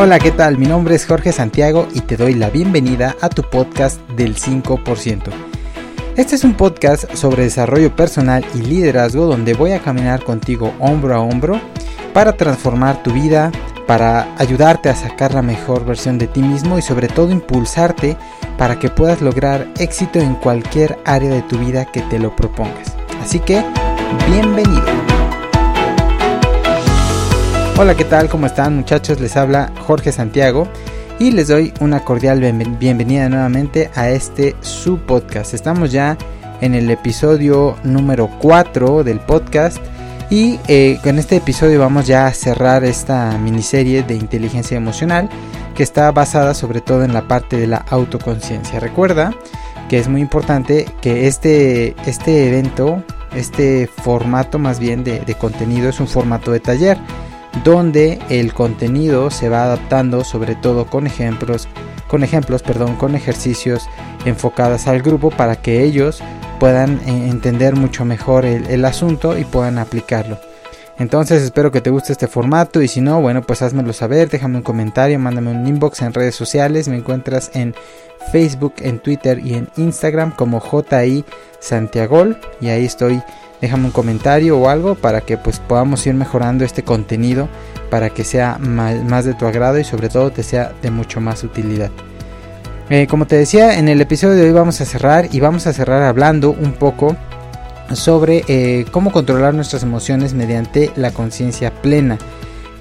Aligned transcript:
Hola, 0.00 0.20
¿qué 0.20 0.30
tal? 0.30 0.58
Mi 0.58 0.66
nombre 0.66 0.94
es 0.94 1.06
Jorge 1.06 1.32
Santiago 1.32 1.88
y 1.92 2.02
te 2.02 2.16
doy 2.16 2.34
la 2.34 2.50
bienvenida 2.50 3.16
a 3.20 3.28
tu 3.28 3.42
podcast 3.42 4.00
del 4.10 4.36
5%. 4.36 5.22
Este 6.16 6.36
es 6.36 6.44
un 6.44 6.54
podcast 6.54 7.12
sobre 7.16 7.42
desarrollo 7.42 7.96
personal 7.96 8.44
y 8.54 8.58
liderazgo 8.58 9.26
donde 9.26 9.54
voy 9.54 9.72
a 9.72 9.80
caminar 9.80 10.22
contigo 10.22 10.72
hombro 10.78 11.16
a 11.16 11.20
hombro 11.20 11.60
para 12.14 12.34
transformar 12.34 13.02
tu 13.02 13.10
vida, 13.10 13.50
para 13.88 14.32
ayudarte 14.38 14.88
a 14.88 14.94
sacar 14.94 15.34
la 15.34 15.42
mejor 15.42 15.84
versión 15.84 16.16
de 16.16 16.28
ti 16.28 16.42
mismo 16.42 16.78
y 16.78 16.82
sobre 16.82 17.08
todo 17.08 17.32
impulsarte 17.32 18.16
para 18.56 18.78
que 18.78 18.90
puedas 18.90 19.20
lograr 19.20 19.66
éxito 19.80 20.20
en 20.20 20.36
cualquier 20.36 20.96
área 21.04 21.30
de 21.30 21.42
tu 21.42 21.58
vida 21.58 21.86
que 21.86 22.02
te 22.02 22.20
lo 22.20 22.36
propongas. 22.36 22.94
Así 23.20 23.40
que, 23.40 23.64
bienvenido. 24.30 25.17
Hola, 27.80 27.94
¿qué 27.94 28.04
tal? 28.04 28.28
¿Cómo 28.28 28.46
están 28.46 28.74
muchachos? 28.74 29.20
Les 29.20 29.36
habla 29.36 29.70
Jorge 29.86 30.10
Santiago 30.10 30.66
y 31.20 31.30
les 31.30 31.46
doy 31.46 31.72
una 31.78 32.00
cordial 32.00 32.40
bienvenida 32.80 33.28
nuevamente 33.28 33.88
a 33.94 34.10
este 34.10 34.56
su 34.62 34.98
podcast. 34.98 35.54
Estamos 35.54 35.92
ya 35.92 36.18
en 36.60 36.74
el 36.74 36.90
episodio 36.90 37.76
número 37.84 38.30
4 38.40 39.04
del 39.04 39.20
podcast 39.20 39.78
y 40.28 40.58
eh, 40.66 40.98
con 41.04 41.20
este 41.20 41.36
episodio 41.36 41.78
vamos 41.78 42.08
ya 42.08 42.26
a 42.26 42.34
cerrar 42.34 42.82
esta 42.82 43.38
miniserie 43.38 44.02
de 44.02 44.16
inteligencia 44.16 44.76
emocional 44.76 45.28
que 45.76 45.84
está 45.84 46.10
basada 46.10 46.54
sobre 46.54 46.80
todo 46.80 47.04
en 47.04 47.14
la 47.14 47.28
parte 47.28 47.58
de 47.58 47.68
la 47.68 47.84
autoconciencia. 47.90 48.80
Recuerda 48.80 49.32
que 49.88 50.00
es 50.00 50.08
muy 50.08 50.20
importante 50.20 50.84
que 51.00 51.28
este, 51.28 51.94
este 52.06 52.48
evento, 52.48 53.04
este 53.36 53.86
formato 53.86 54.58
más 54.58 54.80
bien 54.80 55.04
de, 55.04 55.20
de 55.20 55.34
contenido 55.36 55.88
es 55.88 56.00
un 56.00 56.08
formato 56.08 56.50
de 56.50 56.58
taller 56.58 56.98
donde 57.64 58.18
el 58.28 58.52
contenido 58.52 59.30
se 59.30 59.48
va 59.48 59.64
adaptando 59.64 60.24
sobre 60.24 60.54
todo 60.54 60.86
con 60.86 61.06
ejemplos, 61.06 61.68
con 62.06 62.22
ejemplos, 62.22 62.62
perdón, 62.62 62.96
con 62.96 63.14
ejercicios 63.14 63.88
enfocados 64.24 64.86
al 64.86 65.02
grupo 65.02 65.30
para 65.30 65.56
que 65.56 65.82
ellos 65.82 66.22
puedan 66.58 66.98
eh, 67.06 67.28
entender 67.28 67.76
mucho 67.76 68.04
mejor 68.04 68.44
el, 68.44 68.84
asunto 68.84 69.38
y 69.38 69.44
puedan 69.44 69.78
aplicarlo. 69.78 70.38
Entonces 70.98 71.42
espero 71.42 71.70
que 71.70 71.80
te 71.80 71.90
guste 71.90 72.12
este 72.12 72.26
formato 72.26 72.82
y 72.82 72.88
si 72.88 73.00
no, 73.00 73.20
bueno, 73.20 73.42
pues 73.42 73.62
házmelo 73.62 73.92
saber, 73.92 74.28
déjame 74.28 74.56
un 74.56 74.64
comentario, 74.64 75.18
mándame 75.20 75.52
un 75.52 75.64
inbox 75.64 76.02
en 76.02 76.12
redes 76.12 76.34
sociales, 76.34 76.88
me 76.88 76.96
encuentras 76.96 77.52
en 77.54 77.74
Facebook, 78.32 78.74
en 78.80 78.98
Twitter 78.98 79.38
y 79.38 79.54
en 79.54 79.68
Instagram 79.76 80.32
como 80.34 80.60
JI 80.60 81.24
Santiago 81.60 82.26
y 82.60 82.68
ahí 82.68 82.84
estoy 82.84 83.22
déjame 83.60 83.86
un 83.86 83.90
comentario 83.90 84.58
o 84.58 84.68
algo 84.68 84.94
para 84.94 85.20
que 85.20 85.36
pues 85.36 85.58
podamos 85.60 86.06
ir 86.06 86.14
mejorando 86.14 86.64
este 86.64 86.82
contenido 86.82 87.48
para 87.90 88.10
que 88.10 88.24
sea 88.24 88.58
más, 88.58 89.24
de 89.24 89.34
tu 89.34 89.46
agrado 89.46 89.78
y 89.78 89.84
sobre 89.84 90.08
todo 90.08 90.30
te 90.30 90.42
sea 90.42 90.72
de 90.82 90.90
mucho 90.90 91.20
más 91.20 91.42
utilidad. 91.44 91.90
Eh, 92.90 93.06
como 93.06 93.26
te 93.26 93.36
decía, 93.36 93.78
en 93.78 93.88
el 93.88 94.00
episodio 94.00 94.34
de 94.34 94.44
hoy 94.44 94.52
vamos 94.52 94.80
a 94.80 94.84
cerrar 94.84 95.28
y 95.32 95.40
vamos 95.40 95.66
a 95.66 95.72
cerrar 95.72 96.02
hablando 96.02 96.50
un 96.50 96.72
poco 96.72 97.16
sobre 97.92 98.44
eh, 98.48 98.86
cómo 98.90 99.12
controlar 99.12 99.54
nuestras 99.54 99.82
emociones 99.82 100.34
mediante 100.34 100.90
la 100.96 101.10
conciencia 101.10 101.70
plena. 101.82 102.18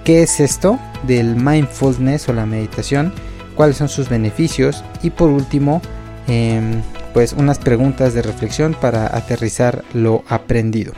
¿Qué 0.04 0.24
es 0.24 0.40
esto 0.40 0.80
del 1.04 1.36
mindfulness 1.36 2.30
o 2.30 2.34
la 2.34 2.46
meditación? 2.46 3.14
¿Cuáles 3.56 3.78
son 3.78 3.90
sus 3.90 4.08
beneficios? 4.08 4.84
Y 5.02 5.10
por 5.10 5.30
último, 5.30 5.82
em, 6.28 6.82
pues 7.18 7.34
unas 7.34 7.58
preguntas 7.58 8.14
de 8.14 8.22
reflexión 8.22 8.76
para 8.80 9.08
aterrizar 9.18 9.84
lo 9.92 10.24
aprendido. 10.28 10.94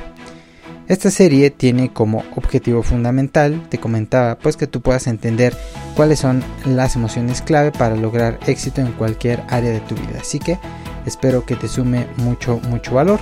Esta 0.89 1.11
serie 1.11 1.49
tiene 1.49 1.93
como 1.93 2.25
objetivo 2.35 2.83
fundamental, 2.83 3.65
te 3.69 3.77
comentaba, 3.77 4.37
pues 4.37 4.57
que 4.57 4.67
tú 4.67 4.81
puedas 4.81 5.07
entender 5.07 5.55
cuáles 5.95 6.19
son 6.19 6.43
las 6.65 6.97
emociones 6.97 7.41
clave 7.41 7.71
para 7.71 7.95
lograr 7.95 8.37
éxito 8.47 8.81
en 8.81 8.91
cualquier 8.91 9.43
área 9.47 9.71
de 9.71 9.79
tu 9.79 9.95
vida. 9.95 10.19
Así 10.19 10.39
que 10.39 10.59
espero 11.05 11.45
que 11.45 11.55
te 11.55 11.69
sume 11.69 12.05
mucho, 12.17 12.59
mucho 12.67 12.95
valor. 12.95 13.21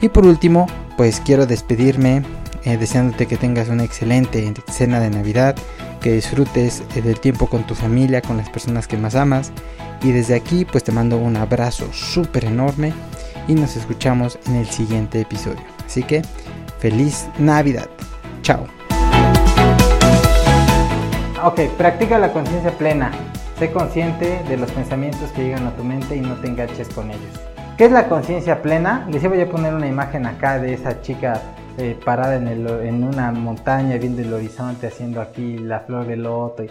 Y 0.00 0.08
por 0.08 0.24
último, 0.24 0.68
pues 0.96 1.18
quiero 1.18 1.46
despedirme 1.46 2.22
eh, 2.66 2.76
deseándote 2.76 3.26
que 3.26 3.36
tengas 3.36 3.68
una 3.68 3.84
excelente 3.84 4.52
cena 4.68 4.98
de 4.98 5.08
Navidad, 5.08 5.54
que 6.00 6.12
disfrutes 6.12 6.82
eh, 6.96 7.00
del 7.00 7.20
tiempo 7.20 7.46
con 7.46 7.64
tu 7.64 7.76
familia, 7.76 8.20
con 8.20 8.36
las 8.36 8.50
personas 8.50 8.88
que 8.88 8.96
más 8.96 9.14
amas 9.14 9.52
y 10.02 10.10
desde 10.10 10.34
aquí 10.34 10.64
pues 10.64 10.82
te 10.82 10.90
mando 10.90 11.16
un 11.16 11.36
abrazo 11.36 11.92
súper 11.92 12.44
enorme 12.44 12.92
y 13.46 13.54
nos 13.54 13.76
escuchamos 13.76 14.36
en 14.48 14.56
el 14.56 14.66
siguiente 14.66 15.20
episodio. 15.20 15.62
Así 15.86 16.02
que 16.02 16.22
feliz 16.80 17.28
Navidad. 17.38 17.88
Chao. 18.42 18.66
Ok, 21.44 21.60
practica 21.78 22.18
la 22.18 22.32
conciencia 22.32 22.76
plena. 22.76 23.12
Sé 23.60 23.70
consciente 23.70 24.42
de 24.48 24.56
los 24.56 24.72
pensamientos 24.72 25.30
que 25.30 25.44
llegan 25.44 25.68
a 25.68 25.76
tu 25.76 25.84
mente 25.84 26.16
y 26.16 26.20
no 26.20 26.34
te 26.34 26.48
enganches 26.48 26.88
con 26.88 27.10
ellos. 27.10 27.40
¿Qué 27.78 27.84
es 27.84 27.92
la 27.92 28.08
conciencia 28.08 28.60
plena? 28.60 29.06
Les 29.10 29.22
voy 29.22 29.40
a 29.40 29.48
poner 29.48 29.72
una 29.72 29.86
imagen 29.86 30.26
acá 30.26 30.58
de 30.58 30.74
esa 30.74 31.00
chica 31.00 31.40
eh, 31.78 31.98
parada 32.04 32.36
en, 32.36 32.48
en, 32.48 33.04
una 33.04 33.32
montaña 33.32 33.96
viendo 33.96 34.22
el 34.22 34.32
horizonte 34.32 34.86
haciendo 34.86 35.20
aquí 35.20 35.58
la 35.58 35.80
flor 35.80 36.06
de 36.06 36.16
loto. 36.16 36.64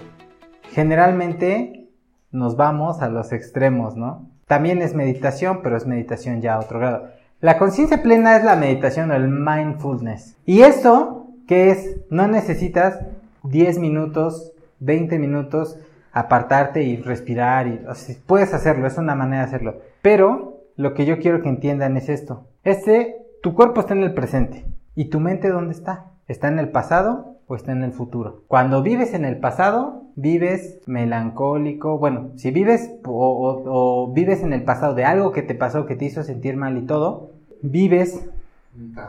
Generalmente 0.72 1.90
nos 2.32 2.56
vamos 2.56 3.02
a 3.02 3.10
los 3.10 3.32
extremos, 3.32 3.96
¿no? 3.96 4.30
También 4.48 4.82
es 4.82 4.94
meditación, 4.94 5.62
pero 5.64 5.78
es 5.78 5.86
meditación 5.86 6.42
ya 6.42 6.56
a 6.56 6.60
otro 6.60 6.80
grado. 6.80 7.08
La 7.42 7.58
conciencia 7.58 8.02
plena 8.02 8.38
es 8.38 8.44
la 8.44 8.56
meditación 8.56 9.12
o 9.12 9.16
el 9.16 9.28
mindfulness. 9.28 10.38
Y 10.46 10.62
esto, 10.62 11.28
que 11.48 11.72
es, 11.72 11.98
no 12.10 12.28
necesitas 12.28 13.00
10 13.44 13.80
minutos, 13.80 14.54
20 14.80 15.20
minutos, 15.20 15.78
apartarte 16.12 16.84
y 16.84 16.98
respirar. 16.98 17.68
Y, 17.68 17.80
puedes 18.26 18.54
hacerlo, 18.54 18.88
es 18.88 18.98
una 18.98 19.16
manera 19.16 19.44
de 19.44 19.48
hacerlo. 19.48 19.82
Pero 20.02 20.64
lo 20.76 20.94
que 20.94 21.06
yo 21.06 21.20
quiero 21.20 21.42
que 21.42 21.50
entiendan 21.50 21.98
es 21.98 22.10
esto. 22.10 22.48
Este, 22.64 23.18
tu 23.42 23.54
cuerpo 23.54 23.82
está 23.82 23.94
en 23.94 24.04
el 24.04 24.14
presente. 24.14 24.66
¿Y 24.96 25.06
tu 25.06 25.20
mente 25.20 25.50
dónde 25.50 25.74
está? 25.74 26.06
¿Está 26.30 26.48
en 26.48 26.58
el 26.58 26.70
pasado 26.70 27.36
o 27.48 27.56
está 27.56 27.74
en 27.74 27.84
el 27.84 27.92
futuro? 27.92 28.44
Cuando 28.48 28.82
vives 28.82 29.14
en 29.14 29.26
el 29.26 29.38
pasado, 29.38 30.04
vives 30.16 30.80
melancólico, 30.86 31.98
bueno, 31.98 32.30
si 32.38 32.52
vives 32.52 32.92
o, 33.06 34.10
vives 34.14 34.42
en 34.42 34.54
el 34.54 34.64
pasado 34.64 34.96
de 34.96 35.04
algo 35.04 35.34
que 35.34 35.44
te 35.44 35.54
pasó, 35.54 35.86
que 35.86 35.98
te 35.98 36.06
hizo 36.06 36.24
sentir 36.24 36.56
mal 36.56 36.78
y 36.78 36.84
todo, 36.84 37.32
vives 37.62 38.26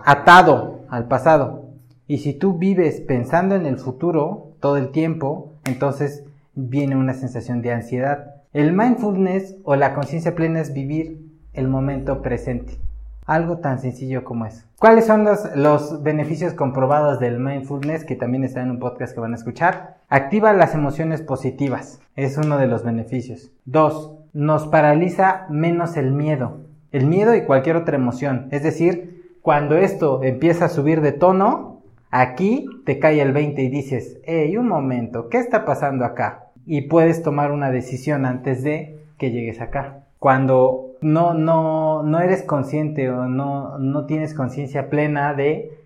atado 0.04 0.80
al 0.88 1.06
pasado. 1.06 1.66
Y 2.08 2.18
si 2.18 2.34
tú 2.34 2.58
vives 2.58 3.00
pensando 3.00 3.54
en 3.54 3.64
el 3.64 3.78
futuro 3.78 4.48
todo 4.58 4.78
el 4.78 4.90
tiempo, 4.90 5.52
entonces 5.64 6.24
viene 6.54 6.96
una 6.96 7.14
sensación 7.14 7.62
de 7.62 7.72
ansiedad. 7.72 8.34
El 8.52 8.72
mindfulness 8.72 9.56
o 9.62 9.76
la 9.76 9.94
conciencia 9.94 10.34
plena 10.34 10.60
es 10.60 10.72
vivir 10.72 11.20
el 11.52 11.68
momento 11.68 12.22
presente. 12.22 12.78
Algo 13.26 13.58
tan 13.58 13.80
sencillo 13.80 14.22
como 14.22 14.46
eso. 14.46 14.64
¿Cuáles 14.78 15.06
son 15.06 15.26
los, 15.56 16.02
beneficios 16.02 16.54
comprobados 16.54 17.18
del 17.18 17.40
mindfulness 17.40 18.04
que 18.04 18.14
también 18.14 18.44
está 18.44 18.62
en 18.62 18.70
un 18.70 18.78
podcast 18.78 19.14
que 19.14 19.20
van 19.20 19.32
a 19.32 19.36
escuchar? 19.36 19.96
Activa 20.08 20.52
las 20.52 20.74
emociones 20.74 21.22
positivas. 21.22 22.00
Es 22.14 22.38
uno 22.38 22.56
de 22.56 22.68
los 22.68 22.84
beneficios. 22.84 23.50
Dos, 23.64 24.12
nos 24.32 24.68
paraliza 24.68 25.46
menos 25.50 25.96
el 25.96 26.12
miedo. 26.12 26.58
El 26.92 27.06
miedo 27.06 27.34
y 27.34 27.42
cualquier 27.42 27.74
otra 27.74 27.96
emoción. 27.96 28.46
Es 28.52 28.62
decir, 28.62 29.38
cuando 29.42 29.76
esto 29.76 30.22
empieza 30.22 30.66
a 30.66 30.68
subir 30.68 31.00
de 31.00 31.12
tono, 31.12 31.82
aquí 32.12 32.66
te 32.84 33.00
cae 33.00 33.20
el 33.20 33.32
20 33.32 33.60
y 33.60 33.68
dices, 33.68 34.18
hey, 34.24 34.56
un 34.56 34.68
momento, 34.68 35.28
¿qué 35.28 35.38
está 35.38 35.64
pasando 35.64 36.04
acá? 36.04 36.50
Y 36.64 36.82
puedes 36.82 37.22
tomar 37.22 37.50
una 37.50 37.72
decisión 37.72 38.24
antes 38.24 38.62
de 38.62 39.00
que 39.18 39.32
llegues 39.32 39.60
acá. 39.60 40.04
Cuando 40.18 40.85
no, 41.06 41.34
no, 41.34 42.02
no 42.02 42.20
eres 42.20 42.42
consciente 42.42 43.08
o 43.10 43.28
no, 43.28 43.78
no 43.78 44.06
tienes 44.06 44.34
conciencia 44.34 44.90
plena 44.90 45.34
de, 45.34 45.78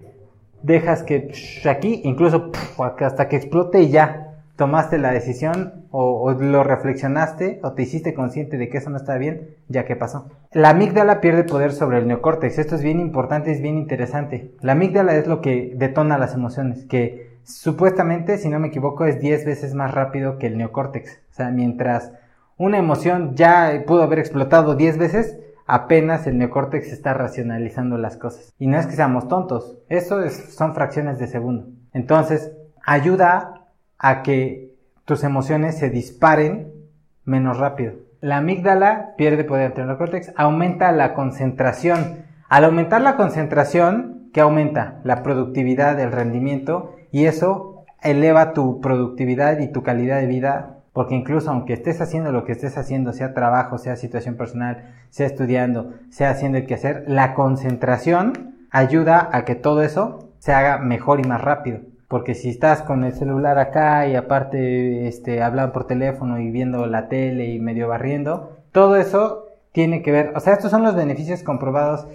dejas 0.62 1.02
que 1.02 1.30
aquí, 1.68 2.00
incluso 2.04 2.50
hasta 2.78 3.28
que 3.28 3.36
explote 3.36 3.82
y 3.82 3.90
ya, 3.90 4.38
tomaste 4.56 4.96
la 4.96 5.12
decisión 5.12 5.84
o, 5.90 6.32
lo 6.32 6.64
reflexionaste 6.64 7.60
o 7.62 7.72
te 7.72 7.82
hiciste 7.82 8.14
consciente 8.14 8.56
de 8.56 8.70
que 8.70 8.78
eso 8.78 8.88
no 8.88 8.96
está 8.96 9.18
bien, 9.18 9.56
ya 9.68 9.84
que 9.84 9.94
pasó. 9.94 10.30
La 10.52 10.70
amígdala 10.70 11.20
pierde 11.20 11.44
poder 11.44 11.72
sobre 11.72 11.98
el 11.98 12.08
neocórtex. 12.08 12.58
Esto 12.58 12.76
es 12.76 12.82
bien 12.82 12.98
importante, 12.98 13.52
es 13.52 13.60
bien 13.60 13.76
interesante. 13.76 14.52
La 14.62 14.72
amígdala 14.72 15.16
es 15.16 15.26
lo 15.26 15.42
que 15.42 15.74
detona 15.76 16.16
las 16.16 16.32
emociones, 16.32 16.86
que 16.86 17.36
supuestamente, 17.42 18.38
si 18.38 18.48
no 18.48 18.58
me 18.58 18.68
equivoco, 18.68 19.04
es 19.04 19.20
10 19.20 19.44
veces 19.44 19.74
más 19.74 19.92
rápido 19.92 20.38
que 20.38 20.46
el 20.46 20.56
neocórtex. 20.56 21.20
O 21.30 21.34
sea, 21.34 21.50
mientras 21.50 22.12
una 22.60 22.76
emoción 22.76 23.36
ya 23.36 23.84
pudo 23.86 24.02
haber 24.02 24.18
explotado 24.18 24.74
10 24.74 24.98
veces, 24.98 25.38
apenas 25.66 26.26
el 26.26 26.36
neocórtex 26.36 26.92
está 26.92 27.14
racionalizando 27.14 27.96
las 27.96 28.18
cosas. 28.18 28.52
Y 28.58 28.66
no 28.66 28.78
es 28.78 28.86
que 28.86 28.96
seamos 28.96 29.28
tontos, 29.28 29.78
eso 29.88 30.20
son 30.28 30.74
fracciones 30.74 31.18
de 31.18 31.26
segundo. 31.26 31.68
Entonces, 31.94 32.52
ayuda 32.84 33.64
a 33.98 34.22
que 34.22 34.74
tus 35.06 35.24
emociones 35.24 35.78
se 35.78 35.88
disparen 35.88 36.70
menos 37.24 37.56
rápido. 37.56 37.94
La 38.20 38.36
amígdala 38.36 39.14
pierde 39.16 39.44
poder 39.44 39.68
ante 39.68 39.80
el 39.80 39.86
neocórtex, 39.86 40.34
aumenta 40.36 40.92
la 40.92 41.14
concentración. 41.14 42.26
Al 42.50 42.64
aumentar 42.64 43.00
la 43.00 43.16
concentración, 43.16 44.28
¿qué 44.34 44.42
aumenta? 44.42 45.00
La 45.02 45.22
productividad, 45.22 45.98
el 45.98 46.12
rendimiento, 46.12 46.94
y 47.10 47.24
eso 47.24 47.86
eleva 48.02 48.52
tu 48.52 48.82
productividad 48.82 49.60
y 49.60 49.72
tu 49.72 49.82
calidad 49.82 50.20
de 50.20 50.26
vida, 50.26 50.79
porque 50.92 51.14
incluso 51.14 51.50
aunque 51.50 51.74
estés 51.74 52.00
haciendo 52.00 52.32
lo 52.32 52.44
que 52.44 52.52
estés 52.52 52.76
haciendo, 52.76 53.12
sea 53.12 53.34
trabajo, 53.34 53.78
sea 53.78 53.96
situación 53.96 54.36
personal, 54.36 54.94
sea 55.10 55.26
estudiando, 55.26 55.94
sea 56.10 56.30
haciendo 56.30 56.58
el 56.58 56.66
quehacer, 56.66 57.04
la 57.06 57.34
concentración 57.34 58.56
ayuda 58.70 59.28
a 59.32 59.44
que 59.44 59.54
todo 59.54 59.82
eso 59.82 60.28
se 60.38 60.52
haga 60.52 60.78
mejor 60.78 61.20
y 61.20 61.24
más 61.24 61.40
rápido. 61.40 61.80
Porque 62.08 62.34
si 62.34 62.48
estás 62.48 62.82
con 62.82 63.04
el 63.04 63.12
celular 63.12 63.58
acá 63.58 64.08
y 64.08 64.16
aparte 64.16 65.06
este, 65.06 65.42
hablando 65.42 65.72
por 65.72 65.86
teléfono 65.86 66.40
y 66.40 66.50
viendo 66.50 66.86
la 66.86 67.08
tele 67.08 67.46
y 67.50 67.60
medio 67.60 67.86
barriendo, 67.86 68.56
todo 68.72 68.96
eso 68.96 69.46
tiene 69.72 70.02
que 70.02 70.10
ver, 70.10 70.32
o 70.34 70.40
sea, 70.40 70.54
estos 70.54 70.72
son 70.72 70.82
los 70.82 70.96
beneficios 70.96 71.44
comprobados 71.44 72.08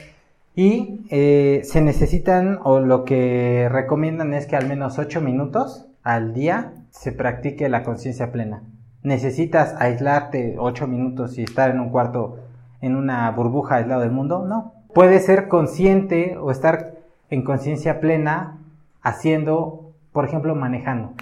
y 0.53 1.05
eh, 1.09 1.61
se 1.63 1.81
necesitan 1.81 2.59
o 2.63 2.79
lo 2.79 3.05
que 3.05 3.69
recomiendan 3.71 4.33
es 4.33 4.47
que 4.47 4.57
al 4.57 4.67
menos 4.67 4.99
8 4.99 5.21
minutos 5.21 5.85
al 6.05 6.33
día 6.33 6.71
se 6.91 7.11
practique 7.11 7.67
la 7.67 7.83
conciencia 7.83 8.31
plena. 8.31 8.61
¿Necesitas 9.01 9.75
aislarte 9.79 10.55
8 10.57 10.87
minutos 10.87 11.37
y 11.37 11.43
estar 11.43 11.71
en 11.71 11.79
un 11.79 11.89
cuarto, 11.89 12.37
en 12.79 12.95
una 12.95 13.29
burbuja 13.31 13.77
aislado 13.77 14.01
del 14.01 14.11
mundo? 14.11 14.45
No. 14.47 14.73
Puedes 14.93 15.25
ser 15.25 15.47
consciente 15.47 16.37
o 16.37 16.51
estar 16.51 16.93
en 17.29 17.43
conciencia 17.43 17.99
plena 17.99 18.59
haciendo, 19.01 19.91
por 20.13 20.25
ejemplo, 20.25 20.55
manejando. 20.55 21.13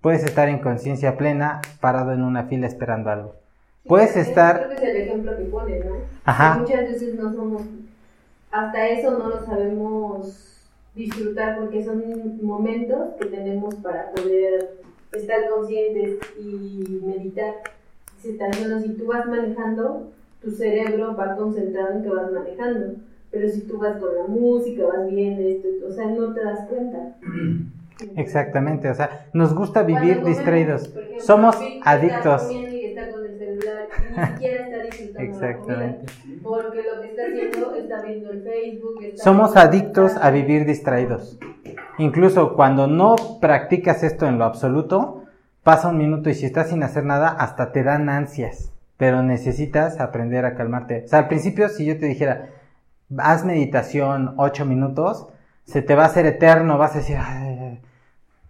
Puedes 0.00 0.24
estar 0.24 0.48
en 0.48 0.58
conciencia 0.58 1.16
plena 1.16 1.60
parado 1.80 2.12
en 2.12 2.22
una 2.22 2.44
fila 2.44 2.66
esperando 2.66 3.10
algo. 3.10 3.34
Puedes 3.86 4.16
estar... 4.16 4.66
Creo 4.66 4.68
que 4.70 4.74
es 4.76 4.82
el 4.82 4.96
ejemplo 4.96 5.36
que 5.36 5.44
pone, 5.44 5.78
¿no? 5.80 5.94
Ajá. 6.24 6.54
Que 6.54 6.60
Muchas 6.60 6.80
veces 6.80 7.14
no 7.16 7.32
somos, 7.32 7.62
hasta 8.50 8.88
eso 8.88 9.18
no 9.18 9.28
lo 9.28 9.44
sabemos 9.44 10.51
disfrutar 10.94 11.58
porque 11.58 11.84
son 11.84 12.02
momentos 12.42 13.14
que 13.18 13.26
tenemos 13.26 13.74
para 13.76 14.10
poder 14.12 14.78
estar 15.12 15.48
conscientes 15.50 16.18
y 16.38 17.00
meditar. 17.04 17.54
Si, 18.18 18.36
tan 18.38 18.52
solo 18.54 18.80
si 18.80 18.90
tú 18.90 19.06
vas 19.06 19.26
manejando, 19.26 20.12
tu 20.42 20.50
cerebro 20.50 21.16
va 21.16 21.36
concentrado 21.36 21.94
en 21.94 22.02
que 22.02 22.08
vas 22.08 22.30
manejando. 22.30 22.94
Pero 23.30 23.48
si 23.48 23.62
tú 23.62 23.78
vas 23.78 23.96
con 23.96 24.14
la 24.14 24.24
música, 24.28 24.86
vas 24.86 25.10
viendo 25.10 25.40
esto, 25.42 25.68
o 25.88 25.92
sea, 25.92 26.06
no 26.06 26.34
te 26.34 26.44
das 26.44 26.68
cuenta. 26.68 27.16
Exactamente, 28.16 28.88
o 28.90 28.94
sea, 28.94 29.28
nos 29.32 29.54
gusta 29.54 29.82
vivir 29.82 30.18
comemos, 30.18 30.26
distraídos. 30.28 30.88
ejemplo, 30.88 31.20
Somos 31.20 31.56
adictos. 31.84 32.50
y 34.40 34.46
Exactamente. 35.46 36.06
comida, 36.22 36.40
porque 36.42 36.82
lo 36.82 37.00
que 37.02 37.08
está 37.08 37.22
haciendo 37.26 37.74
está 37.74 38.02
viendo 38.02 38.30
el 38.30 38.42
Facebook. 38.42 38.94
está 39.02 39.22
Somos 39.22 39.56
adictos 39.56 40.16
a 40.16 40.30
vivir 40.30 40.64
distraídos. 40.66 41.38
Incluso 41.98 42.54
cuando 42.54 42.86
no 42.86 43.16
practicas 43.40 44.02
esto 44.02 44.26
en 44.26 44.38
lo 44.38 44.44
absoluto, 44.44 45.24
pasa 45.62 45.88
un 45.88 45.98
minuto 45.98 46.30
y 46.30 46.34
si 46.34 46.46
estás 46.46 46.70
sin 46.70 46.82
hacer 46.82 47.04
nada, 47.04 47.28
hasta 47.28 47.72
te 47.72 47.82
dan 47.82 48.08
ansias. 48.08 48.72
Pero 48.96 49.22
necesitas 49.22 50.00
aprender 50.00 50.44
a 50.44 50.54
calmarte. 50.54 51.02
O 51.04 51.08
sea, 51.08 51.20
al 51.20 51.28
principio, 51.28 51.68
si 51.68 51.84
yo 51.84 51.98
te 51.98 52.06
dijera, 52.06 52.50
haz 53.18 53.44
meditación 53.44 54.34
ocho 54.38 54.64
minutos, 54.64 55.26
se 55.64 55.82
te 55.82 55.94
va 55.94 56.04
a 56.04 56.06
hacer 56.06 56.26
eterno, 56.26 56.78
vas 56.78 56.94
a 56.94 56.98
decir, 56.98 57.16
"Ay, 57.18 57.58
ay, 57.60 57.80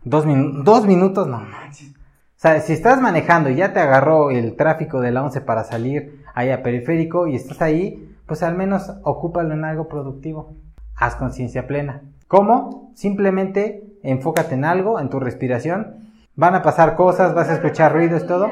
dos, 0.04 0.26
minu- 0.26 0.62
dos 0.62 0.86
minutos, 0.86 1.26
no 1.26 1.38
manches. 1.40 1.90
O 1.90 2.40
sea, 2.42 2.60
si 2.60 2.72
estás 2.72 3.00
manejando 3.00 3.50
y 3.50 3.54
ya 3.56 3.72
te 3.72 3.80
agarró 3.80 4.30
el 4.30 4.56
tráfico 4.56 5.00
de 5.00 5.12
la 5.12 5.22
11 5.22 5.40
para 5.42 5.62
salir 5.64 6.21
ahí 6.34 6.50
a 6.50 6.62
periférico 6.62 7.26
y 7.26 7.36
estás 7.36 7.62
ahí, 7.62 8.08
pues 8.26 8.42
al 8.42 8.56
menos 8.56 8.92
ocúpalo 9.02 9.54
en 9.54 9.64
algo 9.64 9.88
productivo. 9.88 10.56
Haz 10.96 11.16
conciencia 11.16 11.66
plena. 11.66 12.02
¿Cómo? 12.28 12.92
Simplemente 12.94 13.82
enfócate 14.02 14.54
en 14.54 14.64
algo, 14.64 15.00
en 15.00 15.10
tu 15.10 15.20
respiración. 15.20 15.96
Van 16.34 16.54
a 16.54 16.62
pasar 16.62 16.96
cosas, 16.96 17.34
vas 17.34 17.48
a 17.48 17.54
escuchar 17.54 17.92
ruidos, 17.92 18.26
todo. 18.26 18.50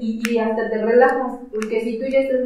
y 0.00 0.38
hasta 0.38 0.70
te 0.70 0.84
relajas, 0.84 1.40
porque 1.52 1.80
si 1.80 1.98
tú 1.98 2.06
ya 2.10 2.20
estás 2.20 2.40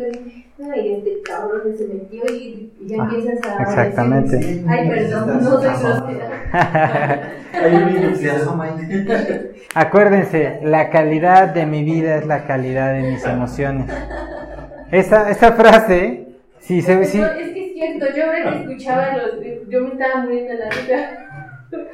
de, 0.59 0.71
ay, 0.73 0.93
este 0.95 1.23
cabrón 1.23 1.63
se 1.77 1.87
metió 1.87 2.23
y, 2.33 2.73
y 2.81 2.87
ya 2.89 2.97
Ah, 3.03 3.09
empiezas 3.13 3.45
a 3.59 3.63
exactamente. 3.63 4.37
decir, 4.37 4.65
ay, 4.69 4.89
perdón, 4.89 5.27
no 5.43 5.51
soy 5.51 5.67
grosera. 5.67 6.31
Hay 7.55 7.75
un 7.75 7.87
niño 7.95 8.09
que 8.11 8.17
se 8.17 8.31
asoma 8.31 8.65
ahí. 8.65 9.51
Acuérdense, 9.75 10.61
la 10.63 10.91
calidad 10.91 11.49
de 11.55 11.67
mi 11.67 11.83
vida 11.83 12.17
es 12.17 12.27
la 12.27 12.45
calidad 12.47 12.93
de 12.95 13.03
mis 13.11 13.25
emociones. 13.25 13.91
Esa, 14.93 15.31
esa 15.31 15.53
frase, 15.53 16.27
si 16.61 16.81
se, 16.83 17.05
si, 17.05 17.19
No, 17.19 17.27
es 17.27 17.33
que 17.53 17.67
es 17.67 17.73
cierto, 17.75 18.07
yo 18.17 18.25
ahora 18.27 18.43
que 18.53 18.59
escuchaba 18.61 19.17
los, 19.17 19.69
yo 19.69 19.81
me 19.83 19.89
estaba 19.93 20.23
muriendo 20.25 20.53
de 20.53 20.59
la 20.59 20.71
risa. 20.71 21.11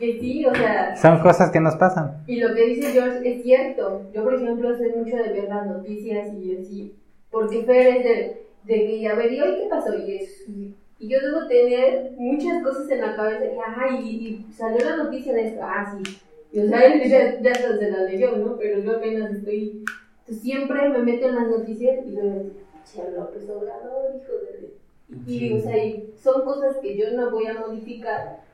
Que 0.00 0.18
sí, 0.18 0.44
o 0.44 0.52
sea, 0.54 0.96
son 0.96 1.20
cosas 1.20 1.50
que 1.50 1.60
nos 1.60 1.76
pasan. 1.76 2.22
y 2.26 2.40
lo 2.40 2.52
que 2.54 2.66
dice 2.66 2.90
George 2.90 3.20
es 3.36 3.42
cierto. 3.44 4.10
Yo, 4.12 4.24
por 4.24 4.34
ejemplo, 4.34 4.76
soy 4.76 4.90
mucho 4.96 5.16
de 5.16 5.32
ver 5.32 5.44
las 5.48 5.64
noticias 5.66 6.26
y 6.34 6.56
así, 6.58 6.96
porque 7.36 7.64
Fer 7.64 7.86
es 7.98 8.04
de, 8.04 8.46
de 8.64 8.86
que, 8.86 9.08
a 9.08 9.14
ver, 9.14 9.30
¿y 9.30 9.40
hoy 9.42 9.56
qué 9.56 9.66
pasó? 9.68 9.94
Y, 9.94 10.16
es, 10.16 10.48
y 10.48 11.06
yo 11.06 11.20
debo 11.20 11.46
tener 11.46 12.12
muchas 12.16 12.62
cosas 12.62 12.90
en 12.90 13.02
la 13.02 13.14
cabeza, 13.14 13.44
y, 13.44 13.58
ajá, 13.58 14.00
y, 14.00 14.08
y 14.08 14.52
salió 14.54 14.82
la 14.82 14.96
noticia 14.96 15.34
de 15.34 15.48
esto, 15.48 15.60
ah, 15.62 15.84
sí. 16.02 16.16
Y, 16.50 16.60
o 16.60 16.66
sea, 16.66 16.86
él 16.86 17.02
ya, 17.10 17.38
ya 17.42 17.54
se 17.54 17.90
la 17.90 18.04
leyó, 18.04 18.38
¿no? 18.38 18.56
Pero 18.56 18.80
yo 18.80 18.92
apenas 18.92 19.32
estoy, 19.32 19.84
entonces, 20.20 20.42
siempre 20.42 20.88
me 20.88 21.00
meto 21.00 21.28
en 21.28 21.34
las 21.34 21.48
noticias 21.48 22.06
y 22.06 22.12
luego, 22.12 22.46
che, 22.90 23.02
López 23.14 23.50
Obrador, 23.50 24.14
hijo 24.16 24.32
de... 24.32 25.30
Y, 25.30 25.52
o 25.52 25.60
sea, 25.60 25.76
y 25.76 26.14
son 26.16 26.42
cosas 26.42 26.78
que 26.78 26.96
yo 26.96 27.10
no 27.10 27.30
voy 27.30 27.48
a 27.48 27.60
modificar 27.60 28.45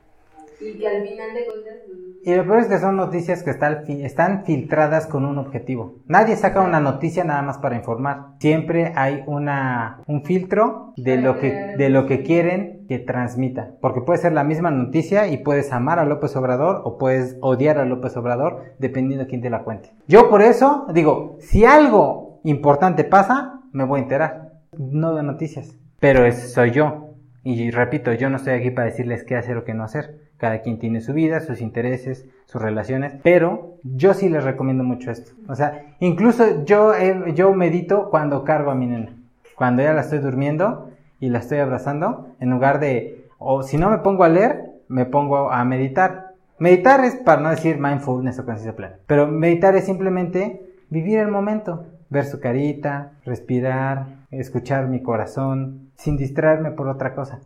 y 0.61 0.77
que 0.77 0.87
al 0.87 1.07
final 1.07 1.33
de 1.33 1.45
cuentas... 1.45 1.73
pues, 1.85 1.99
Y 2.23 2.35
lo 2.35 2.43
peor 2.45 2.59
es 2.59 2.67
que 2.67 2.77
son 2.79 2.95
noticias 2.95 3.43
que 3.43 3.49
están, 3.49 3.83
están 3.87 4.45
filtradas 4.45 5.07
con 5.07 5.25
un 5.25 5.37
objetivo. 5.37 5.95
Nadie 6.07 6.35
saca 6.35 6.61
una 6.61 6.79
noticia 6.79 7.23
nada 7.23 7.41
más 7.41 7.57
para 7.57 7.75
informar. 7.75 8.35
Siempre 8.39 8.93
hay 8.95 9.23
una, 9.27 10.01
un 10.07 10.23
filtro 10.23 10.93
de 10.97 11.17
lo, 11.17 11.39
que, 11.39 11.75
de 11.77 11.89
lo 11.89 12.05
que 12.05 12.23
quieren 12.23 12.85
que 12.87 12.99
transmita. 12.99 13.71
Porque 13.81 14.01
puede 14.01 14.19
ser 14.19 14.33
la 14.33 14.43
misma 14.43 14.71
noticia 14.71 15.27
y 15.27 15.37
puedes 15.37 15.71
amar 15.71 15.99
a 15.99 16.05
López 16.05 16.35
Obrador 16.35 16.81
o 16.85 16.97
puedes 16.97 17.37
odiar 17.41 17.77
a 17.77 17.85
López 17.85 18.15
Obrador 18.17 18.75
dependiendo 18.79 19.25
de 19.25 19.29
quién 19.29 19.41
te 19.41 19.49
la 19.49 19.63
cuente. 19.63 19.91
Yo 20.07 20.29
por 20.29 20.41
eso 20.41 20.85
digo, 20.93 21.37
si 21.39 21.65
algo 21.65 22.39
importante 22.43 23.03
pasa, 23.03 23.61
me 23.71 23.85
voy 23.85 23.99
a 23.99 24.03
enterar. 24.03 24.53
No 24.77 25.13
veo 25.13 25.23
noticias. 25.23 25.77
Pero 25.99 26.25
es, 26.25 26.53
soy 26.53 26.71
yo. 26.71 27.09
Y 27.43 27.71
repito, 27.71 28.13
yo 28.13 28.29
no 28.29 28.37
estoy 28.37 28.53
aquí 28.53 28.71
para 28.71 28.87
decirles 28.87 29.23
qué 29.23 29.35
hacer 29.35 29.57
o 29.57 29.65
qué 29.65 29.73
no 29.73 29.83
hacer. 29.83 30.22
Cada 30.43 30.59
quien 30.59 30.77
tiene 30.77 30.99
su 30.99 31.13
vida, 31.13 31.39
sus 31.39 31.61
intereses, 31.61 32.25
sus 32.47 32.61
relaciones. 32.61 33.13
Pero 33.23 33.77
yo 33.83 34.13
sí 34.13 34.27
les 34.27 34.43
recomiendo 34.43 34.83
mucho 34.83 35.09
esto. 35.09 35.31
O 35.47 35.55
sea, 35.55 35.95
incluso 36.01 36.65
yo, 36.65 36.93
he- 36.93 37.33
yo 37.33 37.53
medito 37.53 38.09
cuando 38.09 38.43
cargo 38.43 38.69
a 38.69 38.75
mi 38.75 38.85
nena. 38.87 39.15
Cuando 39.55 39.83
ya 39.83 39.93
la 39.93 40.01
estoy 40.01 40.19
durmiendo 40.19 40.89
y 41.21 41.29
la 41.29 41.39
estoy 41.39 41.59
abrazando, 41.59 42.27
en 42.41 42.49
lugar 42.49 42.81
de, 42.81 43.29
o 43.37 43.63
si 43.63 43.77
no 43.77 43.89
me 43.89 43.99
pongo 43.99 44.25
a 44.25 44.27
leer, 44.27 44.65
me 44.89 45.05
pongo 45.05 45.49
a 45.49 45.63
meditar. 45.63 46.33
Meditar 46.59 47.05
es 47.05 47.15
para 47.15 47.39
no 47.39 47.49
decir 47.49 47.77
mindfulness 47.79 48.37
o 48.39 48.43
conciencia 48.45 48.75
plena. 48.75 48.95
Pero 49.07 49.27
meditar 49.27 49.77
es 49.77 49.85
simplemente 49.85 50.75
vivir 50.89 51.19
el 51.19 51.29
momento. 51.29 51.85
Ver 52.09 52.25
su 52.25 52.41
carita, 52.41 53.13
respirar, 53.23 54.25
escuchar 54.29 54.89
mi 54.89 55.01
corazón, 55.01 55.91
sin 55.95 56.17
distraerme 56.17 56.71
por 56.71 56.89
otra 56.89 57.15
cosa. 57.15 57.39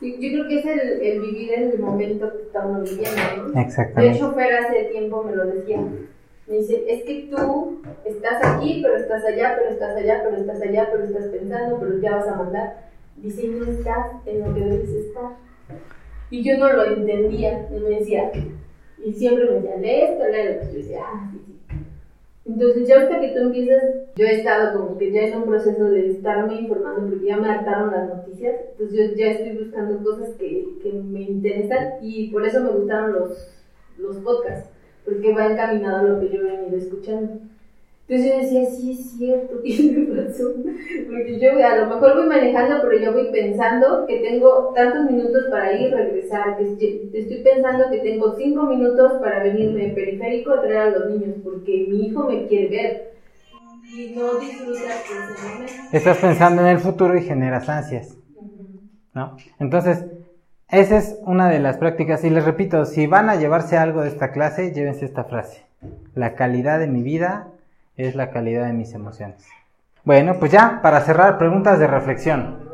Yo, 0.00 0.08
yo 0.08 0.30
creo 0.32 0.48
que 0.48 0.58
es 0.60 0.66
el, 0.66 0.80
el 1.02 1.20
vivir 1.20 1.52
en 1.52 1.70
el 1.70 1.78
momento 1.78 2.32
que 2.32 2.42
estamos 2.42 2.82
viviendo, 2.88 3.20
¿no? 3.36 3.50
De 3.50 3.60
Exactamente. 3.60 4.16
hecho, 4.16 4.32
Fer 4.32 4.52
hace 4.54 4.84
tiempo 4.84 5.22
me 5.24 5.36
lo 5.36 5.46
decía. 5.46 5.78
Me 6.46 6.56
dice, 6.56 6.84
es 6.88 7.04
que 7.04 7.28
tú 7.30 7.82
estás 8.04 8.42
aquí, 8.42 8.80
pero 8.82 8.96
estás 8.96 9.24
allá, 9.24 9.54
pero 9.56 9.70
estás 9.70 9.96
allá, 9.96 10.22
pero 10.24 10.36
estás 10.36 10.60
allá, 10.62 10.88
pero 10.90 11.04
estás 11.04 11.26
pensando, 11.26 11.78
pero 11.78 11.98
ya 12.00 12.16
vas 12.16 12.28
a 12.28 12.34
mandar. 12.36 12.90
Dice, 13.16 13.46
no 13.48 13.70
estás 13.70 14.06
en 14.26 14.40
lo 14.40 14.54
que 14.54 14.60
debes 14.60 14.88
estar. 14.90 15.36
Y 16.30 16.42
yo 16.42 16.58
no 16.58 16.72
lo 16.72 16.84
entendía. 16.84 17.68
Y 17.70 17.78
me 17.80 17.90
decía, 17.90 18.32
y 19.04 19.12
siempre 19.12 19.44
me 19.44 19.52
decía, 19.60 19.76
lee 19.76 20.00
esto, 20.02 20.24
léelo. 20.26 20.62
Yo 20.72 20.78
decía, 20.78 21.00
ah, 21.04 21.30
sí. 21.32 21.49
Entonces, 22.50 22.88
ya 22.88 22.96
ahorita 22.96 23.20
que 23.20 23.28
tú 23.28 23.38
empiezas, 23.38 23.82
yo 24.16 24.26
he 24.26 24.32
estado 24.38 24.76
como 24.76 24.98
que 24.98 25.12
ya 25.12 25.22
en 25.22 25.36
un 25.36 25.46
proceso 25.46 25.84
de 25.84 26.08
estarme 26.08 26.54
informando 26.56 27.08
porque 27.08 27.26
ya 27.26 27.36
me 27.36 27.48
hartaron 27.48 27.92
las 27.92 28.08
noticias. 28.08 28.56
Entonces, 28.72 29.10
yo 29.10 29.16
ya 29.16 29.30
estoy 29.30 29.52
buscando 29.64 30.02
cosas 30.02 30.30
que, 30.36 30.66
que 30.82 30.92
me 30.92 31.20
interesan 31.22 31.98
y 32.00 32.28
por 32.30 32.44
eso 32.44 32.60
me 32.60 32.70
gustaron 32.70 33.12
los, 33.12 33.48
los 33.98 34.16
podcasts, 34.16 34.68
porque 35.04 35.32
va 35.32 35.46
encaminado 35.52 35.98
a 35.98 36.02
lo 36.02 36.20
que 36.20 36.28
yo 36.28 36.40
he 36.40 36.56
venido 36.56 36.76
escuchando. 36.76 37.38
Entonces 38.10 38.32
yo 38.32 38.40
decía, 38.40 38.76
sí 38.76 38.90
es 38.90 39.10
cierto, 39.12 39.58
tiene 39.62 40.20
razón. 40.20 40.64
Porque 41.06 41.38
yo 41.38 41.64
a 41.64 41.76
lo 41.76 41.86
mejor 41.86 42.16
voy 42.16 42.26
manejando, 42.26 42.82
pero 42.82 43.00
yo 43.00 43.12
voy 43.12 43.30
pensando 43.30 44.04
que 44.08 44.18
tengo 44.18 44.72
tantos 44.74 45.08
minutos 45.08 45.44
para 45.48 45.72
ir 45.74 45.90
y 45.90 45.94
regresar. 45.94 46.60
Estoy 46.60 47.42
pensando 47.44 47.84
que 47.88 47.98
tengo 47.98 48.34
cinco 48.36 48.64
minutos 48.64 49.12
para 49.22 49.44
venirme 49.44 49.86
de 49.86 49.92
periférico 49.92 50.54
a 50.54 50.60
traer 50.60 50.78
a 50.78 50.90
los 50.90 51.10
niños, 51.10 51.36
porque 51.44 51.86
mi 51.88 52.08
hijo 52.08 52.24
me 52.24 52.48
quiere 52.48 52.68
ver. 52.68 53.12
Y 53.94 54.16
no 54.16 54.40
disfrutas. 54.40 55.04
Estás 55.92 56.18
pensando 56.18 56.62
en 56.62 56.68
el 56.68 56.78
futuro 56.78 57.16
y 57.16 57.22
generas 57.22 57.68
ansias. 57.68 58.16
¿no? 59.14 59.36
Entonces, 59.60 60.04
Esa 60.68 60.98
es 60.98 61.16
una 61.26 61.48
de 61.48 61.60
las 61.60 61.78
prácticas. 61.78 62.24
Y 62.24 62.30
les 62.30 62.44
repito, 62.44 62.84
si 62.86 63.06
van 63.06 63.28
a 63.28 63.36
llevarse 63.36 63.76
algo 63.76 64.02
de 64.02 64.08
esta 64.08 64.32
clase, 64.32 64.72
llévense 64.72 65.04
esta 65.04 65.22
frase. 65.24 65.62
La 66.14 66.34
calidad 66.34 66.80
de 66.80 66.88
mi 66.88 67.02
vida 67.02 67.48
es 68.06 68.14
la 68.14 68.30
calidad 68.30 68.66
de 68.66 68.72
mis 68.72 68.94
emociones. 68.94 69.46
Bueno, 70.04 70.36
pues 70.38 70.50
ya, 70.50 70.80
para 70.82 71.00
cerrar, 71.00 71.38
preguntas 71.38 71.78
de 71.78 71.86
reflexión. 71.86 72.70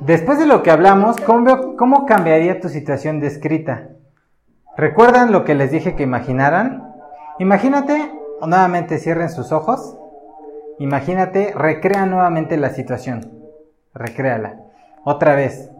Después 0.00 0.38
de 0.38 0.46
lo 0.46 0.62
que 0.62 0.70
hablamos, 0.70 1.20
¿cómo, 1.20 1.76
cómo 1.76 2.04
cambiaría 2.04 2.60
tu 2.60 2.68
situación 2.68 3.20
descrita? 3.20 3.88
¿Recuerdan 4.76 5.32
lo 5.32 5.44
que 5.44 5.54
les 5.54 5.70
dije 5.70 5.94
que 5.94 6.02
imaginaran? 6.02 6.94
Imagínate, 7.38 8.12
o 8.40 8.46
nuevamente 8.46 8.98
cierren 8.98 9.30
sus 9.30 9.52
ojos. 9.52 9.96
Imagínate, 10.78 11.52
recrea 11.56 12.06
nuevamente 12.06 12.56
la 12.56 12.70
situación. 12.70 13.32
Recréala. 13.94 14.56
Otra 15.04 15.34
vez. 15.34 15.70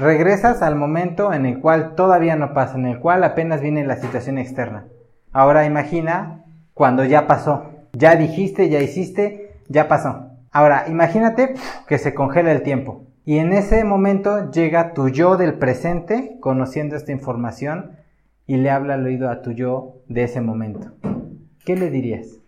Regresas 0.00 0.60
al 0.60 0.76
momento 0.76 1.32
en 1.32 1.46
el 1.46 1.60
cual 1.60 1.94
todavía 1.94 2.36
no 2.36 2.52
pasa, 2.52 2.76
en 2.76 2.86
el 2.86 3.00
cual 3.00 3.24
apenas 3.24 3.60
viene 3.60 3.86
la 3.86 3.96
situación 3.96 4.36
externa. 4.36 4.84
Ahora 5.32 5.64
imagina 5.64 6.43
cuando 6.74 7.04
ya 7.04 7.26
pasó. 7.26 7.70
Ya 7.92 8.16
dijiste, 8.16 8.68
ya 8.68 8.80
hiciste, 8.80 9.60
ya 9.68 9.88
pasó. 9.88 10.30
Ahora 10.50 10.84
imagínate 10.88 11.54
que 11.88 11.98
se 11.98 12.14
congela 12.14 12.52
el 12.52 12.62
tiempo. 12.62 13.04
Y 13.24 13.38
en 13.38 13.52
ese 13.52 13.84
momento 13.84 14.50
llega 14.50 14.92
tu 14.92 15.08
yo 15.08 15.36
del 15.36 15.54
presente, 15.54 16.36
conociendo 16.40 16.94
esta 16.96 17.12
información, 17.12 17.92
y 18.46 18.56
le 18.56 18.70
habla 18.70 18.94
al 18.94 19.06
oído 19.06 19.30
a 19.30 19.40
tu 19.40 19.52
yo 19.52 19.96
de 20.08 20.24
ese 20.24 20.40
momento. 20.40 20.92
¿Qué 21.64 21.76
le 21.76 21.90
dirías? 21.90 22.38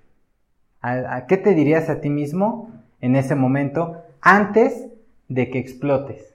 ¿A, 0.83 1.27
qué 1.27 1.37
te 1.39 1.55
dirías 1.55 1.89
a 1.89 2.01
ti 2.01 2.11
mismo 2.11 2.71
en 3.01 3.17
ese 3.17 3.35
momento 3.35 3.97
antes 4.21 4.87
de 5.29 5.49
que 5.49 5.59
explotes? 5.59 6.35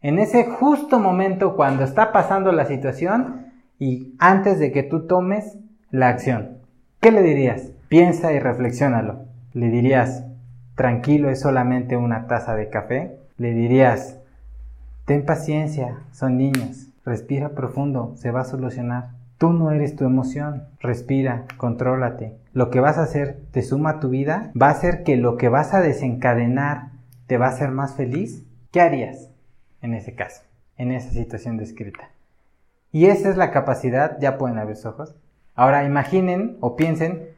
En 0.00 0.18
ese 0.18 0.44
justo 0.44 1.00
momento 1.00 1.56
cuando 1.56 1.84
está 1.84 2.12
pasando 2.12 2.52
la 2.52 2.64
situación 2.64 3.46
y 3.78 4.14
antes 4.18 4.58
de 4.58 4.72
que 4.72 4.84
tú 4.84 5.06
tomes 5.06 5.58
la 5.90 6.08
acción. 6.08 6.59
¿Qué 7.00 7.10
le 7.10 7.22
dirías? 7.22 7.70
Piensa 7.88 8.32
y 8.32 8.38
reflexiónalo. 8.38 9.24
Le 9.52 9.70
dirías, 9.70 10.24
tranquilo, 10.74 11.30
es 11.30 11.40
solamente 11.40 11.96
una 11.96 12.26
taza 12.26 12.54
de 12.54 12.68
café 12.68 13.20
le 13.40 13.54
dirías, 13.54 14.18
ten 15.06 15.24
paciencia, 15.24 16.00
son 16.12 16.36
niños, 16.36 16.88
respira 17.06 17.54
profundo, 17.54 18.12
se 18.16 18.30
va 18.30 18.42
a 18.42 18.44
solucionar. 18.44 19.12
Tú 19.38 19.54
no 19.54 19.70
eres 19.70 19.96
tu 19.96 20.04
emoción, 20.04 20.64
respira, 20.78 21.46
contrólate. 21.56 22.36
Lo 22.52 22.68
que 22.68 22.80
vas 22.80 22.98
a 22.98 23.04
hacer 23.04 23.40
te 23.50 23.62
suma 23.62 23.92
a 23.92 24.00
tu 24.00 24.10
vida, 24.10 24.52
va 24.60 24.68
a 24.68 24.74
ser 24.74 25.04
que 25.04 25.16
lo 25.16 25.38
que 25.38 25.48
vas 25.48 25.72
a 25.72 25.80
desencadenar 25.80 26.90
te 27.26 27.38
va 27.38 27.46
a 27.46 27.52
hacer 27.52 27.70
más 27.70 27.94
feliz. 27.94 28.44
¿Qué 28.72 28.82
harías 28.82 29.30
en 29.80 29.94
ese 29.94 30.14
caso, 30.14 30.42
en 30.76 30.92
esa 30.92 31.10
situación 31.12 31.56
descrita? 31.56 32.10
Y 32.92 33.06
esa 33.06 33.30
es 33.30 33.38
la 33.38 33.52
capacidad, 33.52 34.18
ya 34.20 34.36
pueden 34.36 34.58
abrir 34.58 34.76
sus 34.76 34.84
ojos. 34.84 35.16
Ahora 35.54 35.84
imaginen 35.84 36.56
o 36.60 36.76
piensen, 36.76 37.28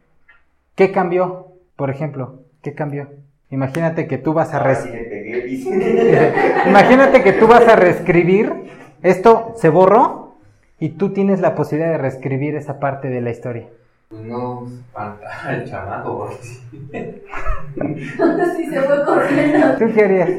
¿qué 0.74 0.92
cambió? 0.92 1.48
Por 1.76 1.90
ejemplo, 1.90 2.40
¿qué 2.62 2.74
cambió? 2.74 3.08
Imagínate 3.50 4.06
que 4.06 4.18
tú 4.18 4.32
vas 4.32 4.54
a 4.54 4.58
Imagínate 6.66 7.22
que 7.22 7.32
tú 7.34 7.46
vas 7.46 7.68
a 7.68 7.76
reescribir, 7.76 8.52
esto 9.02 9.52
se 9.56 9.68
borró 9.68 10.34
y 10.78 10.90
tú 10.90 11.12
tienes 11.12 11.40
la 11.40 11.54
posibilidad 11.54 11.92
de 11.92 11.98
reescribir 11.98 12.56
esa 12.56 12.80
parte 12.80 13.08
de 13.08 13.20
la 13.20 13.30
historia. 13.30 13.68
Pues 14.08 14.22
no 14.22 14.66
espanta 14.66 15.54
el 15.54 15.68
chamaco, 15.68 16.30
sí. 16.40 16.60
se 17.74 18.80
fue 18.80 19.04
corriendo. 19.04 19.76
¿Tú 19.78 19.84
qué 19.94 20.04
harías? 20.04 20.30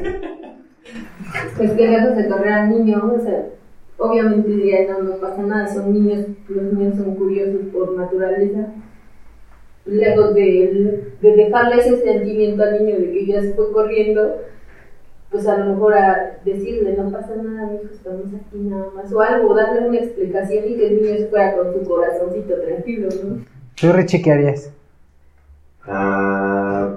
Pues 1.56 1.72
que 1.72 1.88
lejos 1.88 2.16
de 2.16 2.28
correr 2.28 2.52
al 2.52 2.70
niño, 2.70 3.12
o 3.16 3.20
sea, 3.20 3.46
obviamente 3.98 4.48
diría, 4.48 4.88
no, 4.88 5.02
no 5.02 5.16
pasa 5.16 5.42
nada, 5.42 5.72
son 5.72 5.92
niños, 5.92 6.26
los 6.48 6.72
niños 6.72 6.96
son 6.96 7.14
curiosos 7.14 7.60
por 7.72 7.96
naturaleza 7.96 8.68
lejos 9.86 10.34
de, 10.34 11.12
de 11.20 11.36
dejarle 11.36 11.80
ese 11.80 12.02
sentimiento 12.02 12.62
al 12.62 12.84
niño 12.84 12.98
de 12.98 13.12
que 13.12 13.26
ya 13.26 13.42
se 13.42 13.52
fue 13.52 13.70
corriendo, 13.72 14.40
pues 15.30 15.46
a 15.46 15.58
lo 15.58 15.74
mejor 15.74 15.94
a 15.94 16.38
decirle, 16.44 16.96
no 16.96 17.10
pasa 17.10 17.36
nada, 17.36 17.74
hijo, 17.74 17.92
estamos 17.92 18.26
aquí 18.34 18.58
nada 18.60 18.90
más, 18.94 19.12
o 19.12 19.20
algo, 19.20 19.54
darle 19.54 19.88
una 19.88 19.98
explicación 19.98 20.64
y 20.68 20.76
que 20.76 20.86
el 20.86 21.02
niño 21.02 21.16
se 21.18 21.26
fuera 21.26 21.56
con 21.56 21.74
su 21.74 21.88
corazoncito 21.88 22.54
tranquilo, 22.60 23.08
¿no? 23.24 23.44
¿Tú, 23.78 23.92
Richie, 23.92 24.22
qué 24.22 24.32
harías? 24.32 24.72
Ah, 25.82 26.96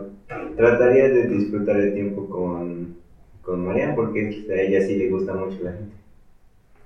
trataría 0.55 1.09
de 1.09 1.27
disfrutar 1.27 1.77
el 1.77 1.93
tiempo 1.93 2.29
con, 2.29 2.95
con 3.41 3.65
María, 3.65 3.93
porque 3.95 4.45
a 4.49 4.61
ella 4.61 4.81
sí 4.81 4.95
le 4.95 5.09
gusta 5.09 5.33
mucho 5.33 5.57
la 5.63 5.73
gente. 5.73 5.95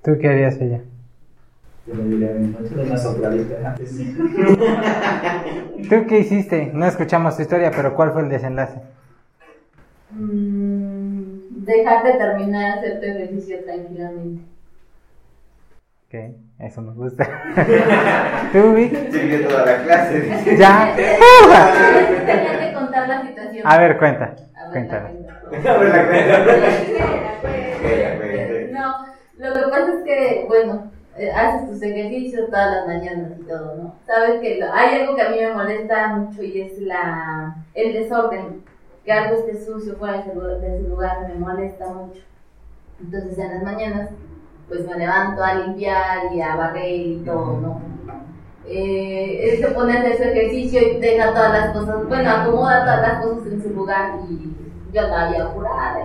¿Tú 0.02 0.18
qué 0.20 0.28
harías 0.28 0.60
ella? 0.60 0.80
Yo 1.86 1.94
le 1.94 2.04
diría, 2.04 2.30
una 2.84 2.96
sopladita 2.96 3.68
antes. 3.70 3.96
¿Tú 5.88 6.06
qué 6.08 6.18
hiciste? 6.18 6.70
No 6.72 6.86
escuchamos 6.86 7.36
tu 7.36 7.42
historia, 7.42 7.70
pero 7.70 7.94
¿cuál 7.94 8.12
fue 8.12 8.22
el 8.22 8.28
desenlace? 8.28 8.80
Mm, 10.10 11.64
dejar 11.64 12.04
de 12.04 12.12
terminar 12.14 12.78
hacer 12.78 13.00
tu 13.00 13.06
ejercicio 13.06 13.64
tranquilamente. 13.64 14.42
Ok, 16.08 16.14
eso 16.58 16.82
me 16.82 16.92
gusta. 16.94 17.28
¿Tú, 18.52 18.74
Vic? 18.74 19.10
Sigue 19.10 19.38
toda 19.38 19.64
la 19.64 19.82
clase. 19.84 20.56
¿Ya? 20.58 20.94
Tenía 22.26 22.58
que 22.58 22.74
contar 22.74 23.08
la 23.08 23.22
situación. 23.22 23.62
A 23.64 23.78
ver, 23.78 23.98
cuenta. 23.98 24.36
Cuéntala. 24.72 25.12
A 25.52 25.78
ver, 25.78 25.88
la 25.88 26.06
cuenta. 26.06 26.38
No, 28.72 29.11
lo 29.38 29.52
que 29.52 29.60
pasa 29.70 29.92
es 29.98 30.04
que, 30.04 30.44
bueno, 30.48 30.90
eh, 31.16 31.30
haces 31.30 31.70
tus 31.70 31.82
ejercicios 31.82 32.48
todas 32.48 32.74
las 32.74 32.86
mañanas 32.86 33.32
y 33.38 33.42
todo, 33.42 33.76
¿no? 33.76 33.94
Sabes 34.06 34.40
que 34.40 34.62
hay 34.62 35.00
algo 35.00 35.14
que 35.14 35.22
a 35.22 35.28
mí 35.28 35.36
me 35.40 35.52
molesta 35.52 36.08
mucho 36.08 36.42
y 36.42 36.60
es 36.60 36.78
la, 36.80 37.56
el 37.74 37.92
desorden. 37.92 38.64
Que 39.04 39.12
algo 39.12 39.36
esté 39.36 39.62
sucio 39.64 39.96
fuera 39.96 40.22
de 40.22 40.80
su, 40.80 40.88
lugar 40.88 41.28
me 41.28 41.34
molesta 41.34 41.86
mucho. 41.88 42.20
Entonces 43.00 43.36
en 43.38 43.54
las 43.54 43.62
mañanas 43.62 44.10
pues 44.68 44.86
me 44.86 44.96
levanto 44.96 45.42
a 45.42 45.54
limpiar 45.54 46.32
y 46.32 46.40
a 46.40 46.56
barrer 46.56 47.00
y 47.00 47.22
todo, 47.26 47.60
¿no? 47.60 47.82
Eh, 48.64 49.58
se 49.60 49.68
pone 49.72 49.92
a 49.92 50.00
hacer 50.00 50.16
su 50.16 50.22
ejercicio 50.22 50.80
y 50.80 51.00
deja 51.00 51.34
todas 51.34 51.52
las 51.52 51.76
cosas, 51.76 52.08
bueno, 52.08 52.30
acomoda 52.30 52.84
todas 52.84 53.02
las 53.02 53.24
cosas 53.24 53.52
en 53.52 53.62
su 53.62 53.70
lugar 53.70 54.20
y 54.30 54.54
yo 54.92 55.02
y 55.02 55.04
todo. 55.04 56.01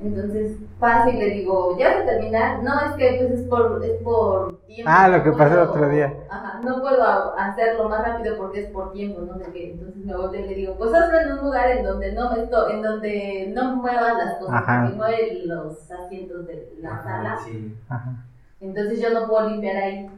Entonces 0.00 0.56
paso 0.78 1.10
y 1.10 1.14
le 1.14 1.30
digo, 1.30 1.76
¿ya 1.76 1.92
va 1.94 2.00
a 2.02 2.06
terminar? 2.06 2.62
No, 2.62 2.72
es 2.86 2.92
que 2.92 3.16
pues 3.18 3.40
es 3.40 3.48
por, 3.48 3.84
es 3.84 4.00
por 4.02 4.60
tiempo. 4.66 4.90
Ah, 4.92 5.08
lo 5.08 5.24
que 5.24 5.32
pasó 5.32 5.54
el 5.54 5.68
otro 5.68 5.88
día. 5.88 6.14
Ajá, 6.30 6.60
no 6.62 6.80
puedo 6.80 7.36
hacerlo 7.36 7.88
más 7.88 8.06
rápido 8.06 8.36
porque 8.36 8.60
es 8.60 8.70
por 8.70 8.92
tiempo, 8.92 9.22
no 9.22 9.36
sé 9.36 9.50
qué. 9.52 9.72
Entonces 9.72 10.04
me 10.04 10.16
volteo 10.16 10.44
y 10.44 10.48
le 10.48 10.54
digo, 10.54 10.76
pues 10.78 10.94
hazlo 10.94 11.18
en 11.18 11.32
un 11.32 11.44
lugar 11.46 11.70
en 11.70 11.84
donde 11.84 12.12
no 12.12 12.30
me 12.30 12.42
estoy, 12.44 12.74
en 12.74 12.82
donde 12.82 13.52
no 13.52 13.76
muevan 13.76 14.18
las 14.18 14.34
cosas, 14.36 14.54
Ajá. 14.54 14.88
que 14.88 14.94
mueven 14.96 15.48
los 15.48 15.90
asientos 15.90 16.46
de 16.46 16.72
la 16.80 17.02
sala. 17.02 17.38
Sí. 17.44 17.76
Ajá. 17.88 18.24
Entonces 18.60 19.00
yo 19.00 19.10
no 19.10 19.26
puedo 19.26 19.48
limpiar 19.50 19.76
ahí. 19.76 20.08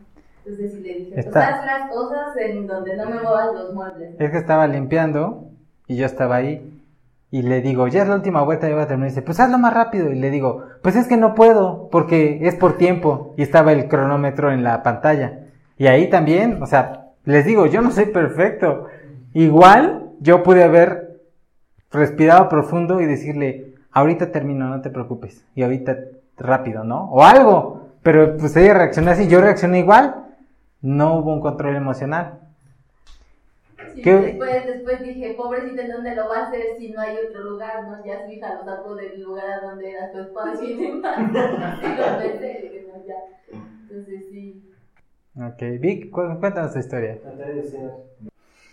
Entonces 0.45 0.73
sí 0.73 0.81
le 0.83 0.95
dije, 0.95 1.23
pues 1.23 1.37
haz 1.37 1.65
las 1.65 1.91
cosas 1.91 2.37
en 2.37 2.67
donde 2.67 2.97
no 2.97 3.07
me 3.07 3.21
muevas 3.21 3.55
los 3.55 3.73
muebles. 3.73 4.15
Es 4.19 4.31
que 4.31 4.39
estaba 4.39 4.67
limpiando 4.67 5.49
y 5.87 5.97
yo 5.97 6.05
estaba 6.05 6.37
ahí 6.37 6.70
y 7.33 7.43
le 7.43 7.61
digo, 7.61 7.87
ya 7.87 8.03
es 8.03 8.09
la 8.09 8.17
última 8.17 8.43
vuelta, 8.43 8.69
ya 8.69 8.75
voy 8.75 8.83
a 8.83 8.89
terminar. 8.89 9.09
Y 9.09 9.13
dice, 9.13 9.23
pues 9.23 9.39
hazlo 9.39 9.57
más 9.57 9.73
rápido. 9.73 10.11
Y 10.11 10.17
le 10.17 10.31
digo, 10.31 10.65
pues 10.83 10.97
es 10.97 11.07
que 11.07 11.17
no 11.17 11.35
puedo, 11.35 11.89
porque 11.91 12.41
es 12.43 12.57
por 12.57 12.77
tiempo. 12.77 13.35
Y 13.37 13.43
estaba 13.43 13.73
el 13.73 13.89
cronómetro 13.89 14.51
en 14.51 14.65
la 14.65 14.83
pantalla. 14.83 15.47
Y 15.79 15.87
ahí 15.87 16.11
también, 16.11 16.61
o 16.61 16.67
sea, 16.67 17.13
les 17.25 17.45
digo, 17.45 17.67
yo 17.67 17.83
no 17.83 17.93
soy 17.93 18.07
perfecto. 18.07 18.87
Igual 19.33 20.11
yo 20.19 20.43
pude 20.43 20.65
haber 20.65 21.21
respirado 21.93 22.49
profundo 22.49 23.01
y 23.01 23.07
decirle, 23.07 23.75
ahorita 23.93 24.33
termino, 24.33 24.69
no 24.69 24.81
te 24.81 24.91
preocupes. 24.91 25.45
Y 25.55 25.63
ahorita 25.63 25.97
rápido, 26.37 26.83
¿no? 26.83 27.05
O 27.11 27.23
algo. 27.23 27.91
Pero 28.03 28.37
pues 28.39 28.57
ella 28.57 28.75
reaccionó 28.75 29.13
así, 29.13 29.29
yo 29.29 29.41
reaccioné 29.41 29.79
igual. 29.79 30.27
No 30.83 31.19
hubo 31.19 31.33
un 31.33 31.41
control 31.41 31.77
emocional. 31.77 32.41
Después, 33.97 34.67
después 34.67 35.03
dije, 35.03 35.35
pobrecita, 35.35 35.83
¿en 35.83 35.93
dónde 35.93 36.15
lo 36.15 36.29
va 36.29 36.39
a 36.39 36.47
hacer 36.49 36.77
si 36.79 36.91
no 36.91 37.01
hay 37.01 37.17
otro 37.17 37.43
lugar? 37.43 37.85
¿no? 37.85 38.05
Ya 38.05 38.25
su 38.25 38.33
hija 38.33 38.55
lo 38.55 38.65
sacó 38.65 38.95
del 38.95 39.21
lugar 39.21 39.51
a 39.51 39.61
donde 39.67 39.91
era 39.91 40.11
su 40.13 40.21
espacio 40.21 40.69
y 40.69 40.75
demás. 40.75 41.19
y 41.31 41.33
lo 41.33 42.19
pensé, 42.19 42.87
no, 42.89 43.07
ya. 43.07 43.17
Entonces 43.83 44.25
sí. 44.31 44.71
Ok, 45.37 45.81
Vic, 45.81 46.11
cuéntanos 46.11 46.73
tu 46.73 46.79
historia. 46.79 47.19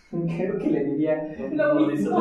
Creo 0.09 0.57
que 0.57 0.69
le 0.69 0.83
diría 0.85 1.35
lo 1.51 1.75
mismo. 1.87 2.19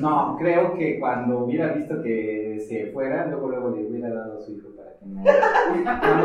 No, 0.00 0.36
creo 0.38 0.74
que 0.74 0.98
cuando 1.00 1.44
hubiera 1.44 1.72
visto 1.72 2.02
que 2.02 2.64
se 2.68 2.86
fuera, 2.92 3.26
luego 3.26 3.48
luego 3.48 3.70
le 3.70 3.86
hubiera 3.86 4.10
dado 4.10 4.38
a 4.38 4.40
su 4.40 4.52
hijo 4.52 4.68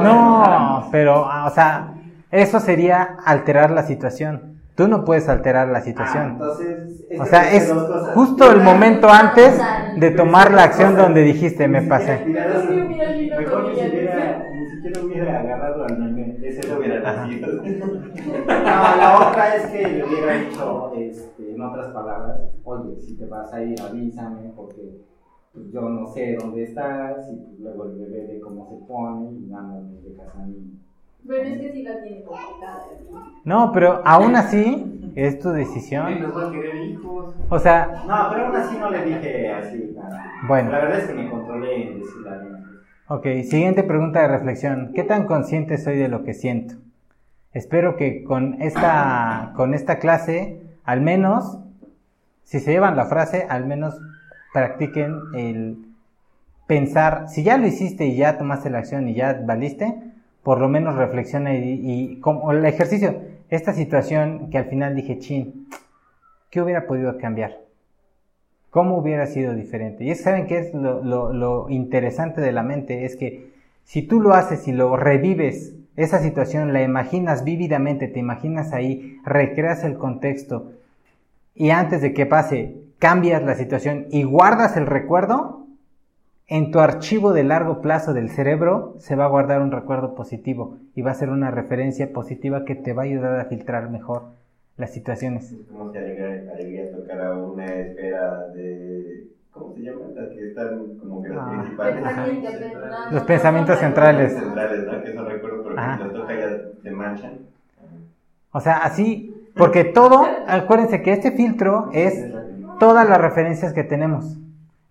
no, 0.02 0.88
pero, 0.92 1.26
ah, 1.30 1.46
o 1.48 1.50
sea, 1.54 1.94
eso 2.32 2.60
sería 2.60 3.18
alterar 3.26 3.72
la 3.72 3.84
situación. 3.84 4.54
Tú 4.76 4.88
no 4.88 5.06
puedes 5.06 5.30
alterar 5.30 5.68
la 5.68 5.80
Ah, 5.80 5.82
situación. 5.82 6.30
entonces, 6.32 7.06
es 7.10 7.20
O 7.20 7.26
sea, 7.26 7.52
es 7.54 7.72
justo 8.16 8.52
el 8.52 8.62
momento 8.62 9.08
antes 9.08 9.62
de 9.98 10.10
tomar 10.12 10.52
la 10.52 10.64
acción 10.64 10.96
donde 10.96 11.22
dijiste, 11.22 11.68
me 11.68 11.84
pasé. 11.84 12.26
Mejor 12.26 13.68
ni 13.70 13.76
siquiera, 13.76 14.44
ni 14.52 14.70
siquiera 14.72 15.02
hubiera 15.04 15.40
agarrado 15.42 15.84
al 15.86 16.00
meme. 16.00 16.38
Ese 16.42 16.68
lo 16.68 16.80
hubiera 16.80 17.00
nacido. 17.02 17.62
No, 18.48 18.96
la 18.98 19.28
otra 19.30 19.56
es 19.56 19.66
que 19.68 19.88
le 19.88 20.04
hubiera 20.06 20.34
dicho, 20.34 20.92
este, 20.98 21.52
en 21.54 21.62
otras 21.62 21.88
palabras, 21.94 22.40
oye, 22.64 23.00
si 23.00 23.16
te 23.18 23.26
vas 23.28 23.54
a 23.54 23.62
ir, 23.64 23.80
avísame, 23.80 24.52
porque 24.56 25.02
pues, 25.54 25.72
yo 25.72 25.82
no 25.82 26.08
sé 26.08 26.36
dónde 26.40 26.64
estás, 26.64 27.30
y 27.32 27.36
pues, 27.36 27.60
luego 27.60 27.86
el 27.86 27.98
bebé 28.00 28.28
ve 28.28 28.40
cómo 28.40 28.68
se 28.70 28.86
pone, 28.88 29.32
y 29.32 29.46
nada 29.50 29.64
más 29.64 29.84
me 29.84 30.10
dejas 30.10 30.36
a 30.36 30.46
mí. 30.46 30.80
Pero 31.26 31.44
es 31.44 31.58
que 31.58 31.72
sí 31.72 31.84
la 31.84 32.02
tiene 32.02 32.24
complicada. 32.24 32.86
No, 33.46 33.72
pero 33.72 34.02
aún 34.04 34.36
así 34.36 35.12
es 35.16 35.40
tu 35.40 35.52
decisión. 35.52 36.06
Menos 36.06 36.36
va 36.36 36.50
a 36.50 36.52
querer 36.52 36.76
hijos. 36.76 37.36
O 37.50 37.60
sea, 37.60 38.04
No, 38.08 38.28
pero 38.32 38.48
aún 38.48 38.56
así 38.56 38.78
no 38.78 38.90
le 38.90 39.06
dije 39.06 39.52
así, 39.52 39.94
nada. 39.96 40.32
Bueno. 40.48 40.72
La 40.72 40.80
verdad 40.80 41.00
es 41.00 41.08
que 41.08 41.14
me 41.14 41.30
controlé 41.30 41.88
en 41.88 42.00
decirle 42.00 42.30
a 42.30 42.34
alguien. 42.34 42.56
ok, 43.08 43.24
siguiente 43.50 43.84
pregunta 43.84 44.22
de 44.22 44.28
reflexión. 44.28 44.92
¿Qué 44.94 45.04
tan 45.04 45.26
consciente 45.26 45.78
soy 45.78 45.98
de 45.98 46.10
lo 46.10 46.24
que 46.24 46.34
siento? 46.34 46.76
Espero 47.54 47.96
que 47.96 48.24
con 48.24 48.62
esta, 48.62 49.54
con 49.56 49.74
esta 49.74 50.00
clase, 50.00 50.62
al 50.84 51.02
menos, 51.02 51.60
si 52.44 52.60
se 52.60 52.72
llevan 52.72 52.98
la 52.98 53.06
frase, 53.06 53.46
al 53.48 53.66
menos 53.66 53.98
practiquen 54.54 55.20
el 55.36 55.78
pensar, 56.68 57.30
si 57.30 57.44
ya 57.44 57.58
lo 57.58 57.68
hiciste 57.68 58.06
y 58.06 58.16
ya 58.18 58.38
tomaste 58.38 58.70
la 58.70 58.80
acción 58.80 59.08
y 59.10 59.16
ya 59.16 59.42
valiste, 59.46 59.94
por 60.44 60.60
lo 60.60 60.70
menos 60.70 60.96
reflexiona 60.96 61.56
y, 61.56 62.20
como 62.22 62.52
el 62.52 62.66
ejercicio, 62.66 63.22
esta 63.50 63.74
situación 63.74 64.50
que 64.50 64.58
al 64.58 64.66
final 64.66 64.96
dije, 64.96 65.20
chin, 65.20 65.68
¿qué 66.52 66.62
hubiera 66.62 66.88
podido 66.88 67.18
cambiar? 67.18 67.60
¿Cómo 68.70 68.98
hubiera 68.98 69.28
sido 69.28 69.54
diferente? 69.54 70.04
Y 70.04 70.16
¿saben 70.16 70.48
qué 70.48 70.58
es 70.60 70.74
lo, 70.74 71.04
lo- 71.04 71.32
lo 71.32 71.70
interesante 71.70 72.42
de 72.42 72.52
la 72.52 72.64
mente? 72.64 73.06
Es 73.06 73.16
que 73.16 73.52
si 73.84 74.02
tú 74.02 74.20
lo 74.20 74.34
haces 74.34 74.68
y 74.68 74.72
lo 74.72 74.98
revives, 74.98 75.76
esa 75.96 76.20
situación 76.20 76.74
la 76.74 76.82
imaginas 76.82 77.44
vívidamente, 77.44 78.08
te 78.08 78.20
imaginas 78.20 78.74
ahí, 78.74 79.20
recreas 79.26 79.84
el 79.84 79.98
contexto 79.98 80.72
y 81.56 81.70
antes 81.72 82.02
de 82.02 82.14
que 82.14 82.26
pase, 82.26 82.78
cambias 83.00 83.44
la 83.44 83.56
situación 83.56 84.08
y 84.10 84.24
guardas 84.24 84.78
el 84.78 84.86
recuerdo, 84.88 85.68
en 86.48 86.72
tu 86.72 86.80
archivo 86.80 87.34
de 87.34 87.44
largo 87.44 87.82
plazo 87.82 88.14
del 88.14 88.30
cerebro 88.30 88.96
se 89.00 89.16
va 89.16 89.26
a 89.26 89.30
guardar 89.30 89.62
un 89.62 89.72
recuerdo 89.72 90.14
positivo 90.14 90.78
y 90.94 91.02
va 91.02 91.12
a 91.12 91.16
ser 91.16 91.30
una 91.30 91.52
referencia 91.52 92.12
positiva 92.12 92.66
que 92.66 92.76
te 92.76 92.94
va 92.94 93.04
a 93.04 93.06
ayudar 93.06 93.40
a 93.40 93.46
filtrar 93.46 93.90
mejor 93.90 94.24
las 94.78 94.92
situaciones. 94.92 95.52
Es 95.52 95.60
como 95.68 95.92
si 95.92 95.98
alegría, 96.00 96.92
tocara 96.92 97.34
una 97.34 97.66
esfera 97.66 98.48
de. 98.48 99.28
¿Cómo 99.52 99.74
se 99.76 99.82
llama? 99.82 100.00
Las 100.16 100.30
que 100.30 100.48
están 100.50 100.98
como 100.98 101.22
que 101.22 101.30
las 101.30 101.38
Ah. 101.40 101.60
principales. 101.62 101.96
Pensamiento, 102.04 102.50
pero 102.52 102.88
no, 102.90 103.12
Los 103.12 103.22
no, 103.22 103.26
pensamientos 103.28 103.76
no, 103.76 103.82
centrales. 103.82 104.34
centrales, 104.34 104.86
¿no? 104.86 105.04
Que 105.04 105.14
son 105.14 105.26
recuerdos, 105.30 105.62
pero 105.68 105.80
Ajá. 105.80 105.98
si 105.98 106.04
los 106.04 106.14
toca 106.14 106.36
ya 106.40 106.50
se 106.82 106.92
manchan. 106.92 107.34
O 108.52 108.60
sea, 108.60 108.78
así, 108.78 109.43
porque 109.56 109.84
todo, 109.84 110.26
acuérdense 110.48 111.02
que 111.02 111.12
este 111.14 111.32
filtro 111.32 111.90
es 111.94 112.26
todas 112.80 113.08
las 113.08 113.20
referencias 113.20 113.74
que 113.74 113.84
tenemos. 113.84 114.38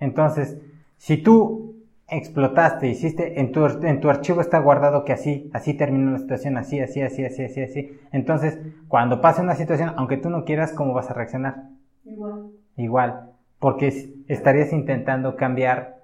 Entonces, 0.01 0.57
si 0.99 1.17
tú 1.17 1.77
explotaste, 2.09 2.89
hiciste, 2.89 3.41
en 3.41 3.53
tu, 3.53 3.65
en 3.67 4.01
tu 4.01 4.11
archivo 4.11 4.41
está 4.41 4.59
guardado 4.59 5.05
que 5.05 5.13
así, 5.13 5.51
así 5.53 5.75
terminó 5.75 6.11
la 6.13 6.19
situación, 6.19 6.57
así, 6.59 6.79
así, 6.81 7.01
así, 7.01 7.25
así, 7.25 7.45
así, 7.45 7.63
así. 7.63 8.01
Entonces, 8.13 8.59
cuando 8.89 9.21
pase 9.21 9.41
una 9.43 9.55
situación, 9.55 9.93
aunque 9.97 10.17
tú 10.19 10.29
no 10.31 10.45
quieras, 10.45 10.73
¿cómo 10.73 10.93
vas 10.93 11.11
a 11.11 11.15
reaccionar? 11.15 11.65
Igual. 12.05 12.51
Igual, 12.77 13.31
porque 13.59 13.89
es- 13.89 14.09
estarías 14.29 14.73
intentando 14.73 15.37
cambiar 15.37 16.03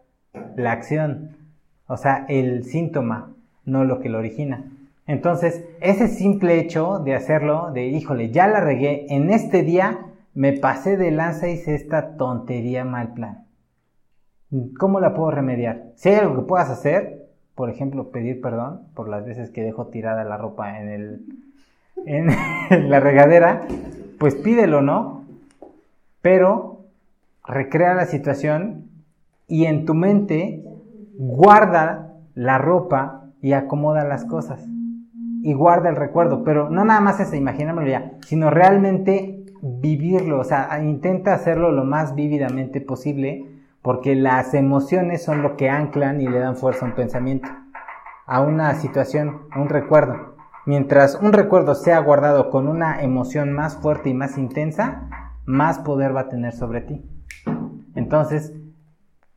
la 0.57 0.73
acción, 0.73 1.37
o 1.87 1.97
sea, 1.97 2.25
el 2.29 2.65
síntoma, 2.65 3.33
no 3.65 3.85
lo 3.85 4.01
que 4.01 4.09
lo 4.09 4.19
origina. 4.19 4.65
Entonces, 5.09 5.65
ese 5.81 6.07
simple 6.07 6.61
hecho 6.61 6.99
de 6.99 7.15
hacerlo, 7.15 7.71
de 7.73 7.87
híjole, 7.87 8.31
ya 8.31 8.47
la 8.47 8.61
regué, 8.61 9.07
en 9.09 9.31
este 9.31 9.63
día 9.63 10.07
me 10.35 10.53
pasé 10.53 10.99
de 10.99 11.11
lanza 11.11 11.49
y 11.49 11.55
hice 11.55 11.75
esta 11.75 12.19
tontería 12.19 12.85
mal 12.85 13.15
plan. 13.15 13.47
¿Cómo 14.79 15.01
la 15.01 15.15
puedo 15.15 15.31
remediar? 15.31 15.87
Si 15.97 16.11
hay 16.11 16.17
algo 16.17 16.37
que 16.37 16.47
puedas 16.47 16.69
hacer, 16.69 17.27
por 17.55 17.71
ejemplo, 17.71 18.11
pedir 18.11 18.43
perdón 18.43 18.83
por 18.95 19.09
las 19.09 19.25
veces 19.25 19.51
que 19.51 19.63
dejo 19.63 19.87
tirada 19.87 20.25
la 20.25 20.37
ropa 20.37 20.79
en 20.79 20.89
el 20.89 21.27
en, 22.05 22.29
la 22.91 23.01
regadera, 23.01 23.67
pues 24.19 24.35
pídelo, 24.35 24.83
¿no? 24.83 25.25
Pero 26.21 26.85
recrea 27.47 27.95
la 27.95 28.05
situación 28.05 28.91
y 29.47 29.65
en 29.65 29.87
tu 29.87 29.95
mente 29.95 30.63
guarda 31.17 32.15
la 32.35 32.59
ropa 32.59 33.25
y 33.41 33.55
acomoda 33.55 34.05
las 34.05 34.27
cosas. 34.27 34.69
Y 35.43 35.53
guarda 35.55 35.89
el 35.89 35.97
recuerdo, 35.97 36.43
pero 36.45 36.69
no 36.69 36.85
nada 36.85 37.01
más 37.01 37.21
es 37.21 37.33
imaginármelo 37.33 37.89
ya, 37.89 38.13
sino 38.27 38.51
realmente 38.51 39.45
vivirlo, 39.63 40.41
o 40.41 40.45
sea, 40.45 40.83
intenta 40.83 41.35
hacerlo 41.35 41.73
lo 41.73 41.85
más 41.85 42.15
vívidamente 42.15 42.81
posible, 42.81 43.47
porque 43.83 44.15
las 44.15 44.55
emociones 44.55 45.25
son 45.25 45.43
lo 45.43 45.57
que 45.57 45.71
anclan 45.71 46.21
y 46.21 46.29
le 46.29 46.39
dan 46.39 46.57
fuerza 46.57 46.85
a 46.85 46.89
un 46.89 46.95
pensamiento, 46.95 47.49
a 48.27 48.41
una 48.41 48.75
situación, 48.75 49.43
a 49.51 49.61
un 49.61 49.69
recuerdo. 49.69 50.37
Mientras 50.67 51.15
un 51.21 51.33
recuerdo 51.33 51.75
sea 51.75 51.99
guardado 52.01 52.51
con 52.51 52.69
una 52.69 53.03
emoción 53.03 53.53
más 53.53 53.77
fuerte 53.77 54.11
y 54.11 54.15
más 54.15 54.37
intensa, 54.37 55.09
más 55.47 55.79
poder 55.79 56.15
va 56.15 56.23
a 56.23 56.29
tener 56.29 56.53
sobre 56.53 56.83
ti. 56.83 57.03
Entonces, 57.95 58.53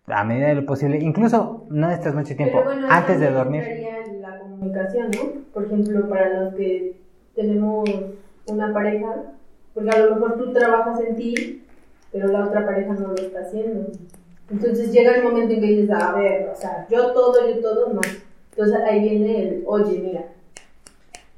a 0.07 0.23
medida 0.23 0.47
de 0.47 0.55
lo 0.55 0.65
posible, 0.65 0.99
incluso 0.99 1.67
no 1.69 1.87
necesitas 1.87 2.15
mucho 2.15 2.35
tiempo, 2.35 2.61
bueno, 2.63 2.87
antes 2.89 3.19
de 3.19 3.31
dormir. 3.31 3.63
Comunicación, 4.61 5.09
¿no? 5.11 5.41
Por 5.53 5.65
ejemplo, 5.65 6.07
para 6.07 6.43
los 6.43 6.53
que 6.53 6.95
tenemos 7.35 7.89
una 8.45 8.73
pareja, 8.73 9.33
porque 9.73 9.89
a 9.89 10.05
lo 10.05 10.15
mejor 10.15 10.37
tú 10.37 10.53
trabajas 10.53 10.99
en 11.01 11.15
ti, 11.15 11.63
pero 12.11 12.27
la 12.27 12.45
otra 12.45 12.65
pareja 12.65 12.93
no 12.93 13.07
lo 13.07 13.15
está 13.15 13.41
haciendo. 13.41 13.87
Entonces 14.49 14.91
llega 14.91 15.15
el 15.15 15.23
momento 15.23 15.53
en 15.53 15.61
que 15.61 15.67
dices, 15.67 15.89
a 15.91 16.13
ver, 16.13 16.49
o 16.49 16.55
sea, 16.55 16.85
yo 16.89 17.11
todo, 17.13 17.47
yo 17.47 17.59
todo, 17.61 17.93
no. 17.93 18.01
Entonces 18.51 18.77
ahí 18.85 18.99
viene 18.99 19.41
el, 19.41 19.63
oye, 19.65 19.99
mira, 19.99 20.25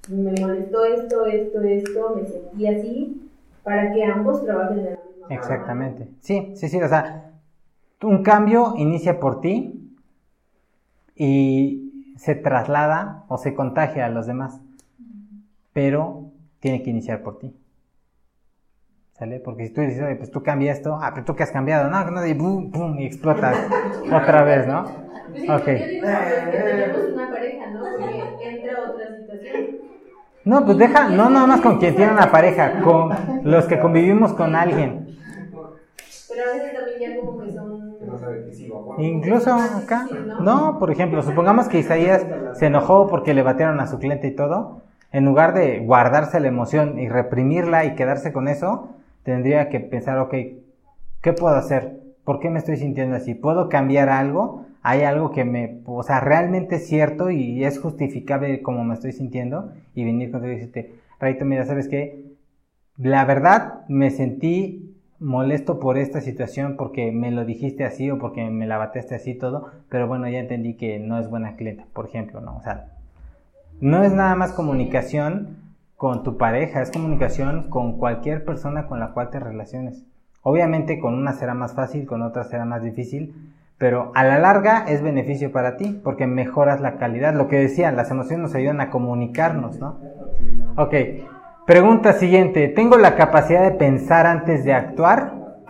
me 0.09 0.33
molestó 0.41 0.83
esto, 0.85 1.25
esto, 1.25 1.61
esto, 1.61 2.15
me 2.15 2.25
sentí 2.25 2.67
así, 2.67 3.29
para 3.63 3.93
que 3.93 4.03
ambos 4.03 4.43
trabajen 4.43 4.77
de 4.77 4.83
la 4.83 4.89
misma 4.89 5.27
forma. 5.27 5.35
Exactamente. 5.35 6.07
Sí, 6.19 6.53
sí, 6.55 6.67
sí. 6.67 6.81
O 6.81 6.89
sea, 6.89 7.31
un 8.01 8.23
cambio 8.23 8.73
inicia 8.75 9.19
por 9.19 9.39
ti 9.39 9.95
y 11.15 11.82
se 12.23 12.35
traslada 12.35 13.25
o 13.27 13.37
se 13.37 13.53
contagia 13.53 14.05
a 14.05 14.09
los 14.09 14.25
demás. 14.25 14.61
Pero 15.73 16.31
tiene 16.61 16.81
que 16.81 16.89
iniciar 16.89 17.21
por 17.21 17.37
ti. 17.37 17.53
¿Sale? 19.11 19.41
Porque 19.41 19.67
si 19.67 19.73
tú 19.73 19.81
dices, 19.81 20.01
oye, 20.01 20.15
pues 20.15 20.31
tú 20.31 20.41
cambias 20.41 20.77
esto, 20.77 20.97
ah, 21.01 21.11
pero 21.13 21.25
tú 21.25 21.35
que 21.35 21.43
has 21.43 21.51
cambiado, 21.51 21.89
no, 21.89 22.09
no, 22.09 22.25
y 22.25 22.33
boom, 22.33 22.71
boom, 22.71 22.97
y 22.99 23.05
explotas 23.07 23.57
otra 24.05 24.43
vez, 24.43 24.65
¿no? 24.65 24.85
Sí, 25.35 25.49
Ok. 25.49 25.65
Yo 25.65 25.73
digo 25.73 25.81
que 26.51 26.57
tenemos 26.57 27.13
una 27.13 27.29
pareja, 27.29 27.69
¿no? 27.71 27.81
Porque 27.81 28.49
entra 28.49 28.89
otra 28.89 29.17
situación. 29.17 29.77
No, 30.45 30.65
pues 30.65 30.77
deja, 30.77 31.09
no 31.09 31.29
nada 31.29 31.45
más 31.45 31.59
con 31.59 31.77
quien 31.77 31.93
tiene 31.95 32.13
una 32.13 32.31
pareja, 32.31 32.79
con 32.81 33.09
los 33.43 33.65
que 33.65 33.79
convivimos 33.81 34.31
con 34.33 34.55
alguien. 34.55 35.17
Pero 36.29 36.49
a 36.49 36.53
veces 36.53 36.73
también 36.73 36.99
ya 37.01 37.19
como 37.19 37.43
que 37.43 37.51
son... 37.51 37.92
No 38.13 38.19
sabe 38.19 38.45
que. 38.45 39.01
Incluso 39.01 39.53
acá, 39.53 40.07
no, 40.37 40.77
por 40.79 40.91
ejemplo, 40.91 41.23
supongamos 41.23 41.67
que 41.67 41.79
Isaías 41.79 42.25
se 42.51 42.67
enojó 42.67 43.07
porque 43.07 43.33
le 43.33 43.41
batearon 43.41 43.79
a 43.79 43.87
su 43.87 43.97
cliente 43.97 44.27
y 44.27 44.35
todo, 44.35 44.81
en 45.11 45.25
lugar 45.25 45.53
de 45.53 45.79
guardarse 45.79 46.39
la 46.39 46.47
emoción 46.47 46.99
y 46.99 47.09
reprimirla 47.09 47.85
y 47.85 47.95
quedarse 47.95 48.31
con 48.31 48.47
eso, 48.47 48.89
tendría 49.23 49.69
que 49.69 49.79
pensar, 49.79 50.19
ok, 50.19 50.35
¿qué 51.21 51.33
puedo 51.33 51.55
hacer? 51.55 51.99
¿Por 52.23 52.39
qué 52.39 52.49
me 52.49 52.59
estoy 52.59 52.77
sintiendo 52.77 53.15
así? 53.15 53.33
¿Puedo 53.33 53.67
cambiar 53.69 54.09
algo? 54.09 54.65
¿Hay 54.83 55.01
algo 55.03 55.31
que 55.31 55.45
me, 55.45 55.81
o 55.85 56.03
sea, 56.03 56.19
realmente 56.19 56.75
es 56.75 56.87
cierto 56.87 57.29
y 57.31 57.63
es 57.63 57.79
justificable 57.79 58.61
como 58.61 58.83
me 58.83 58.93
estoy 58.93 59.11
sintiendo? 59.13 59.71
Y 59.95 60.03
venir 60.05 60.31
contigo 60.31 60.51
y 60.53 60.57
decirte, 60.57 60.93
Raito, 61.19 61.45
mira, 61.45 61.65
¿sabes 61.65 61.87
qué? 61.87 62.25
La 62.97 63.25
verdad, 63.25 63.85
me 63.87 64.11
sentí 64.11 64.92
molesto 65.23 65.79
por 65.79 65.97
esta 65.97 66.21
situación 66.21 66.75
porque 66.77 67.11
me 67.11 67.31
lo 67.31 67.45
dijiste 67.45 67.85
así 67.85 68.11
o 68.11 68.19
porque 68.19 68.49
me 68.49 68.67
la 68.67 68.77
bateaste 68.77 69.15
así 69.15 69.33
todo, 69.33 69.71
pero 69.89 70.07
bueno, 70.07 70.27
ya 70.27 70.39
entendí 70.39 70.75
que 70.75 70.99
no 70.99 71.17
es 71.17 71.29
buena 71.29 71.55
clienta, 71.55 71.85
por 71.93 72.07
ejemplo, 72.07 72.41
¿no? 72.41 72.57
O 72.57 72.61
sea, 72.61 72.87
no 73.79 74.03
es 74.03 74.11
nada 74.11 74.35
más 74.35 74.51
comunicación 74.51 75.57
con 75.95 76.23
tu 76.23 76.37
pareja, 76.37 76.81
es 76.81 76.91
comunicación 76.91 77.69
con 77.69 77.97
cualquier 77.97 78.43
persona 78.43 78.87
con 78.87 78.99
la 78.99 79.13
cual 79.13 79.29
te 79.29 79.39
relaciones. 79.39 80.03
Obviamente 80.41 80.99
con 80.99 81.13
una 81.13 81.31
será 81.31 81.53
más 81.53 81.73
fácil, 81.73 82.05
con 82.05 82.21
otra 82.21 82.43
será 82.43 82.65
más 82.65 82.83
difícil, 82.83 83.53
pero 83.77 84.11
a 84.15 84.25
la 84.25 84.39
larga 84.39 84.85
es 84.87 85.01
beneficio 85.01 85.51
para 85.51 85.77
ti 85.77 85.99
porque 86.03 86.27
mejoras 86.27 86.81
la 86.81 86.97
calidad. 86.97 87.33
Lo 87.33 87.47
que 87.47 87.57
decían, 87.57 87.95
las 87.95 88.11
emociones 88.11 88.43
nos 88.43 88.55
ayudan 88.55 88.81
a 88.81 88.89
comunicarnos, 88.89 89.79
¿no? 89.79 89.99
Ok, 90.75 90.93
Pregunta 91.65 92.11
siguiente. 92.11 92.67
¿Tengo 92.67 92.97
la 92.97 93.15
capacidad 93.15 93.63
de 93.63 93.77
pensar 93.77 94.25
antes 94.25 94.65
de 94.65 94.73
actuar? 94.73 95.61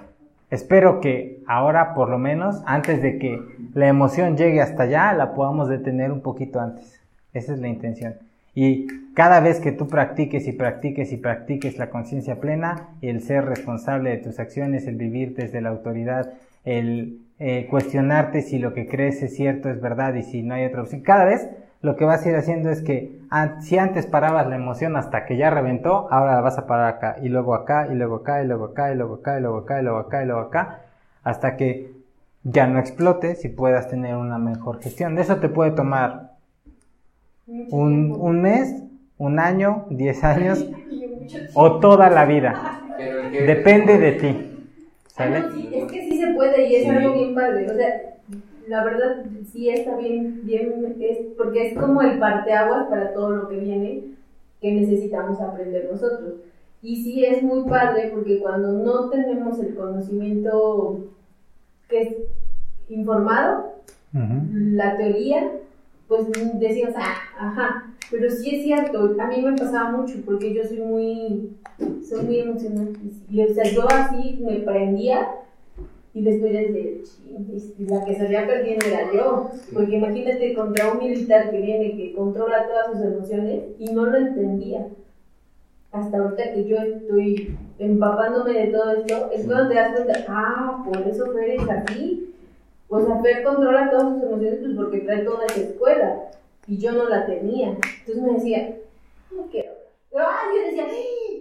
Espero 0.49 0.99
que 0.99 1.43
ahora, 1.45 1.93
por 1.93 2.09
lo 2.09 2.17
menos, 2.17 2.63
antes 2.65 2.99
de 3.03 3.19
que 3.19 3.39
la 3.75 3.87
emoción 3.87 4.35
llegue 4.35 4.59
hasta 4.59 4.83
allá, 4.83 5.13
la 5.13 5.35
podamos 5.35 5.69
detener 5.69 6.11
un 6.11 6.21
poquito 6.21 6.59
antes. 6.59 6.99
Esa 7.31 7.53
es 7.53 7.59
la 7.59 7.67
intención. 7.67 8.15
Y 8.55 8.87
cada 9.13 9.39
vez 9.39 9.59
que 9.59 9.71
tú 9.71 9.87
practiques 9.87 10.47
y 10.47 10.53
practiques 10.53 11.11
y 11.11 11.17
practiques 11.17 11.77
la 11.77 11.91
conciencia 11.91 12.39
plena, 12.39 12.89
el 13.03 13.21
ser 13.21 13.45
responsable 13.45 14.09
de 14.09 14.17
tus 14.17 14.39
acciones, 14.39 14.87
el 14.87 14.95
vivir 14.95 15.35
desde 15.35 15.61
la 15.61 15.69
autoridad, 15.69 16.33
el 16.65 17.19
eh, 17.37 17.67
cuestionarte 17.69 18.41
si 18.41 18.57
lo 18.57 18.73
que 18.73 18.87
crees 18.87 19.21
es 19.21 19.35
cierto, 19.35 19.69
es 19.69 19.79
verdad 19.79 20.15
y 20.15 20.23
si 20.23 20.41
no 20.41 20.55
hay 20.55 20.65
otra 20.65 20.81
opción, 20.81 21.01
cada 21.01 21.25
vez 21.25 21.49
lo 21.83 21.97
que 21.97 22.05
vas 22.05 22.25
a 22.25 22.29
ir 22.29 22.35
haciendo 22.37 22.69
es 22.69 22.81
que 22.81 23.19
si 23.59 23.77
antes 23.77 24.05
parabas 24.07 24.47
la 24.47 24.55
emoción 24.55 24.95
hasta 24.95 25.25
que 25.25 25.35
ya 25.35 25.49
reventó, 25.49 26.07
ahora 26.11 26.35
la 26.35 26.41
vas 26.41 26.57
a 26.57 26.65
parar 26.65 26.87
acá 26.87 27.17
y 27.21 27.27
luego 27.27 27.53
acá 27.53 27.89
y 27.91 27.95
luego 27.95 28.15
acá 28.15 28.41
y 28.41 28.47
luego 28.47 28.63
acá 28.63 28.93
y 28.93 28.95
luego 28.95 29.15
acá 29.15 29.37
y 29.37 29.41
luego 29.41 29.57
acá 29.57 29.79
y 29.79 29.83
luego 29.83 29.97
acá 29.99 30.23
y 30.23 30.25
luego 30.25 30.41
acá 30.41 30.79
hasta 31.23 31.57
que 31.57 31.91
ya 32.43 32.67
no 32.67 32.79
explotes 32.79 33.43
y 33.43 33.49
puedas 33.49 33.89
tener 33.89 34.15
una 34.15 34.37
mejor 34.37 34.81
gestión. 34.81 35.15
De 35.15 35.23
eso 35.23 35.37
te 35.37 35.49
puede 35.49 35.71
tomar 35.71 36.31
un, 37.69 38.15
un 38.17 38.41
mes, 38.41 38.81
un 39.17 39.39
año, 39.39 39.85
diez 39.89 40.23
años 40.23 40.65
o 41.53 41.81
toda 41.81 42.09
la 42.09 42.23
vida. 42.23 42.79
Depende 43.45 43.97
de 43.97 44.11
ti. 44.13 44.49
¿Sale? 45.07 45.37
Ah, 45.37 45.49
sí, 45.53 45.69
es 45.73 45.91
que 45.91 46.01
sí 46.01 46.17
se 46.17 46.33
puede 46.33 46.65
y 46.69 46.75
es 46.77 46.89
algo 46.89 47.13
bien 47.13 47.35
padre. 47.35 47.69
O 47.69 47.75
sea, 47.75 48.01
la 48.67 48.83
verdad 48.83 49.25
sí 49.51 49.69
está 49.69 49.97
bien, 49.97 50.41
bien, 50.43 50.95
es, 50.99 51.19
porque 51.37 51.69
es 51.69 51.77
como 51.77 52.01
el 52.01 52.19
parteaguas 52.19 52.87
para 52.87 53.13
todo 53.13 53.31
lo 53.31 53.47
que 53.47 53.57
viene 53.57 54.03
que 54.61 54.71
necesitamos 54.71 55.39
aprender 55.41 55.89
nosotros. 55.91 56.35
Y 56.81 57.03
sí 57.03 57.25
es 57.25 57.41
muy 57.43 57.63
padre 57.69 58.11
porque 58.13 58.39
cuando 58.39 58.71
no 58.71 59.09
tenemos 59.09 59.59
el 59.59 59.75
conocimiento 59.75 61.07
que 61.87 62.01
es 62.01 62.15
informado, 62.89 63.73
la 64.13 64.97
teoría, 64.97 65.51
pues 66.07 66.27
decimos, 66.59 66.93
ah, 66.97 67.15
ajá, 67.39 67.93
pero 68.11 68.29
sí 68.29 68.55
es 68.55 68.63
cierto, 68.63 69.15
a 69.19 69.27
mí 69.27 69.41
me 69.41 69.57
pasaba 69.57 69.91
mucho 69.91 70.19
porque 70.25 70.53
yo 70.53 70.63
soy 70.63 70.79
muy, 70.79 71.57
soy 72.07 72.23
muy 72.23 72.39
emocional. 72.39 72.89
Y, 73.29 73.41
o 73.41 73.53
sea, 73.53 73.63
yo 73.63 73.87
así 73.89 74.39
me 74.45 74.57
prendía 74.57 75.27
y 76.15 76.21
después 76.21 76.53
ya 76.53 76.61
decía, 76.61 77.73
la 77.87 78.05
que 78.05 78.15
salía 78.15 78.45
perdiendo 78.45 78.85
era 78.85 79.11
yo. 79.11 79.49
Porque 79.73 79.95
imagínate 79.95 80.53
contra 80.53 80.91
un 80.91 80.99
militar 80.99 81.49
que 81.49 81.59
viene, 81.59 81.97
que 81.97 82.13
controla 82.13 82.67
todas 82.67 82.91
sus 82.91 83.01
emociones 83.01 83.63
y 83.79 83.91
no 83.91 84.05
lo 84.05 84.17
entendía. 84.17 84.87
Hasta 85.91 86.17
ahorita 86.17 86.53
que 86.53 86.65
yo 86.65 86.77
estoy 86.77 87.57
empapándome 87.79 88.53
de 88.53 88.67
todo 88.67 88.95
esto, 88.95 89.31
es 89.31 89.45
cuando 89.45 89.69
te 89.69 89.75
das 89.75 89.93
cuenta, 89.93 90.25
ah, 90.27 90.83
por 90.85 91.01
eso 91.07 91.31
Fer 91.33 91.49
es 91.49 91.69
así. 91.69 92.33
O 92.89 93.01
sea, 93.01 93.19
Fer 93.21 93.43
controla 93.43 93.89
todas 93.89 94.13
sus 94.13 94.23
emociones 94.23 94.59
pues 94.59 94.75
porque 94.75 94.99
trae 94.99 95.23
toda 95.23 95.45
esa 95.47 95.61
escuela 95.61 96.31
y 96.67 96.77
yo 96.77 96.91
no 96.91 97.09
la 97.09 97.25
tenía. 97.25 97.69
Entonces 97.99 98.23
me 98.23 98.33
decía, 98.33 98.77
no 99.31 99.47
quiero. 99.49 99.71
Ah, 100.15 100.43
yo 100.55 100.65
decía, 100.67 100.85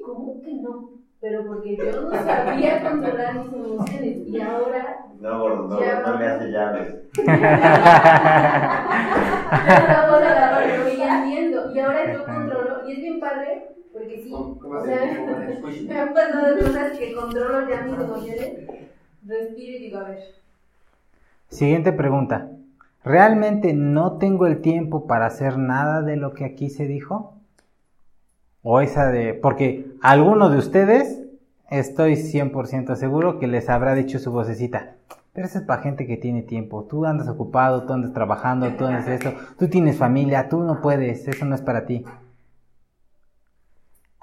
¿cómo 0.03 0.41
que 0.41 0.55
no? 0.55 0.92
Pero 1.23 1.47
porque 1.47 1.77
yo 1.77 2.03
no 2.03 2.11
sabía 2.11 2.83
controlar 2.83 3.37
mis 3.37 3.53
emociones 3.53 4.27
y 4.27 4.41
ahora. 4.41 5.07
No, 5.21 5.39
gordo, 5.39 5.69
no, 5.69 5.81
Ya, 5.81 6.01
no 6.01 6.19
le 6.19 6.27
hace 6.27 6.51
llaves. 6.51 6.95
Yo 7.15 7.23
lo 10.81 10.85
veía 10.85 11.23
haciendo 11.23 11.73
y 11.73 11.79
ahora 11.79 12.13
yo 12.13 12.25
controlo 12.25 12.89
y 12.89 12.93
es 12.93 12.99
bien 12.99 13.21
padre 13.21 13.69
porque 13.93 14.21
sí, 14.21 14.33
¿Cómo 14.33 14.79
o 14.79 14.81
se 14.81 14.87
sea, 14.89 15.87
me 15.87 16.01
han 16.01 16.13
pasado 16.13 16.59
cosas 16.59 16.99
que 16.99 17.15
controlo 17.15 17.69
ya 17.69 17.83
mis 17.83 17.95
emociones, 17.95 18.67
respiro 19.25 19.77
y 19.77 19.79
digo, 19.79 19.99
a 19.99 20.09
ver, 20.09 20.19
Siguiente 21.47 21.93
pregunta. 21.93 22.51
¿Realmente 23.05 23.75
no 23.75 24.19
tengo 24.19 24.47
el 24.47 24.61
tiempo 24.61 25.07
para 25.07 25.27
hacer 25.27 25.57
nada 25.57 26.03
de 26.03 26.17
lo 26.17 26.35
que 26.35 26.45
aquí 26.45 26.69
se 26.69 26.89
dijo? 26.89 27.37
O 28.63 28.81
esa 28.81 29.11
de... 29.11 29.35
Porque 29.35 29.93
alguno 30.01 30.49
de 30.49 30.59
ustedes, 30.59 31.21
estoy 31.71 32.15
100% 32.15 32.95
seguro 32.97 33.39
que 33.39 33.49
les 33.49 33.69
habrá 33.69 33.95
dicho 33.95 34.19
su 34.19 34.31
vocecita. 34.31 34.95
Pero 35.33 35.47
eso 35.47 35.59
es 35.59 35.65
para 35.65 35.83
gente 35.83 36.07
que 36.07 36.17
tiene 36.17 36.43
tiempo. 36.43 36.85
Tú 36.85 37.07
andas 37.07 37.29
ocupado, 37.29 37.85
tú 37.85 37.95
andas 37.95 38.13
trabajando, 38.13 38.69
tú 38.75 38.85
andas 38.85 39.09
esto, 39.09 39.33
tú 39.59 39.69
tienes 39.69 39.97
familia, 39.97 40.49
tú 40.49 40.61
no 40.63 40.81
puedes, 40.83 41.27
eso 41.27 41.45
no 41.47 41.55
es 41.55 41.63
para 41.63 41.87
ti. 41.87 42.05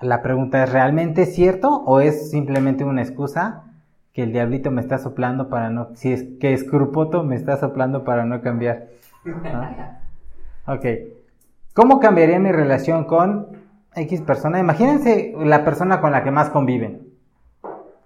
La 0.01 0.21
pregunta 0.21 0.63
es, 0.63 0.71
¿realmente 0.71 1.23
es 1.23 1.35
cierto 1.35 1.83
o 1.85 1.99
es 1.99 2.29
simplemente 2.29 2.85
una 2.85 3.01
excusa 3.01 3.63
que 4.13 4.23
el 4.23 4.31
diablito 4.31 4.71
me 4.71 4.81
está 4.81 4.97
soplando 4.97 5.49
para 5.49 5.69
no, 5.69 5.89
si 5.95 6.13
es 6.13 6.23
que 6.39 6.55
Scrupoto 6.55 7.23
me 7.23 7.35
está 7.35 7.57
soplando 7.57 8.03
para 8.03 8.23
no 8.23 8.41
cambiar? 8.41 8.87
¿no? 9.25 10.73
Ok. 10.73 10.85
¿Cómo 11.73 11.99
cambiaría 11.99 12.39
mi 12.39 12.51
relación 12.51 13.05
con 13.05 13.58
X 13.95 14.21
persona? 14.21 14.59
Imagínense 14.59 15.33
la 15.37 15.63
persona 15.65 16.01
con 16.01 16.11
la 16.11 16.23
que 16.23 16.31
más 16.31 16.49
conviven. 16.49 17.09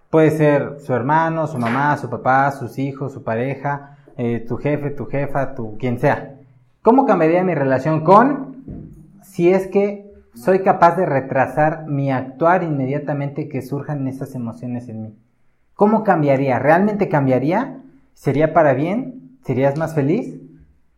Puede 0.10 0.32
ser 0.32 0.80
su 0.80 0.94
hermano, 0.94 1.48
su 1.48 1.58
mamá, 1.58 1.98
su 1.98 2.10
papá, 2.10 2.52
sus 2.52 2.78
hijos, 2.78 3.14
su 3.14 3.24
pareja, 3.24 3.98
eh, 4.18 4.46
tu 4.48 4.58
jefe, 4.58 4.92
tu 4.92 5.08
jefa, 5.08 5.56
tu 5.56 5.78
quien 5.78 6.00
sea. 6.00 6.36
¿Cómo 6.82 7.06
cambiaría 7.06 7.44
mi 7.44 7.56
relación 7.56 8.04
con 8.04 8.64
si 9.24 9.50
es 9.50 9.68
que 9.68 10.12
soy 10.36 10.60
capaz 10.60 10.96
de 10.98 11.06
retrasar 11.06 11.86
mi 11.88 12.12
actuar 12.12 12.64
inmediatamente 12.64 13.50
que 13.50 13.62
surjan 13.62 14.08
esas 14.08 14.36
emociones 14.36 14.88
en 14.90 15.02
mí? 15.02 15.18
¿Cómo 15.74 16.04
cambiaría? 16.04 16.60
¿Realmente 16.60 17.10
cambiaría? 17.10 17.82
¿Sería 18.14 18.54
para 18.54 18.74
bien? 18.74 19.38
¿Serías 19.44 19.78
más 19.78 19.96
feliz? 19.96 20.40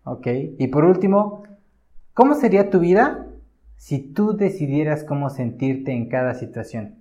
Ok. 0.03 0.27
Y 0.57 0.67
por 0.67 0.85
último, 0.85 1.43
¿cómo 2.13 2.35
sería 2.35 2.69
tu 2.69 2.79
vida 2.79 3.24
si 3.77 3.99
tú 3.99 4.35
decidieras 4.35 5.03
cómo 5.03 5.29
sentirte 5.29 5.91
en 5.91 6.09
cada 6.09 6.33
situación? 6.33 6.95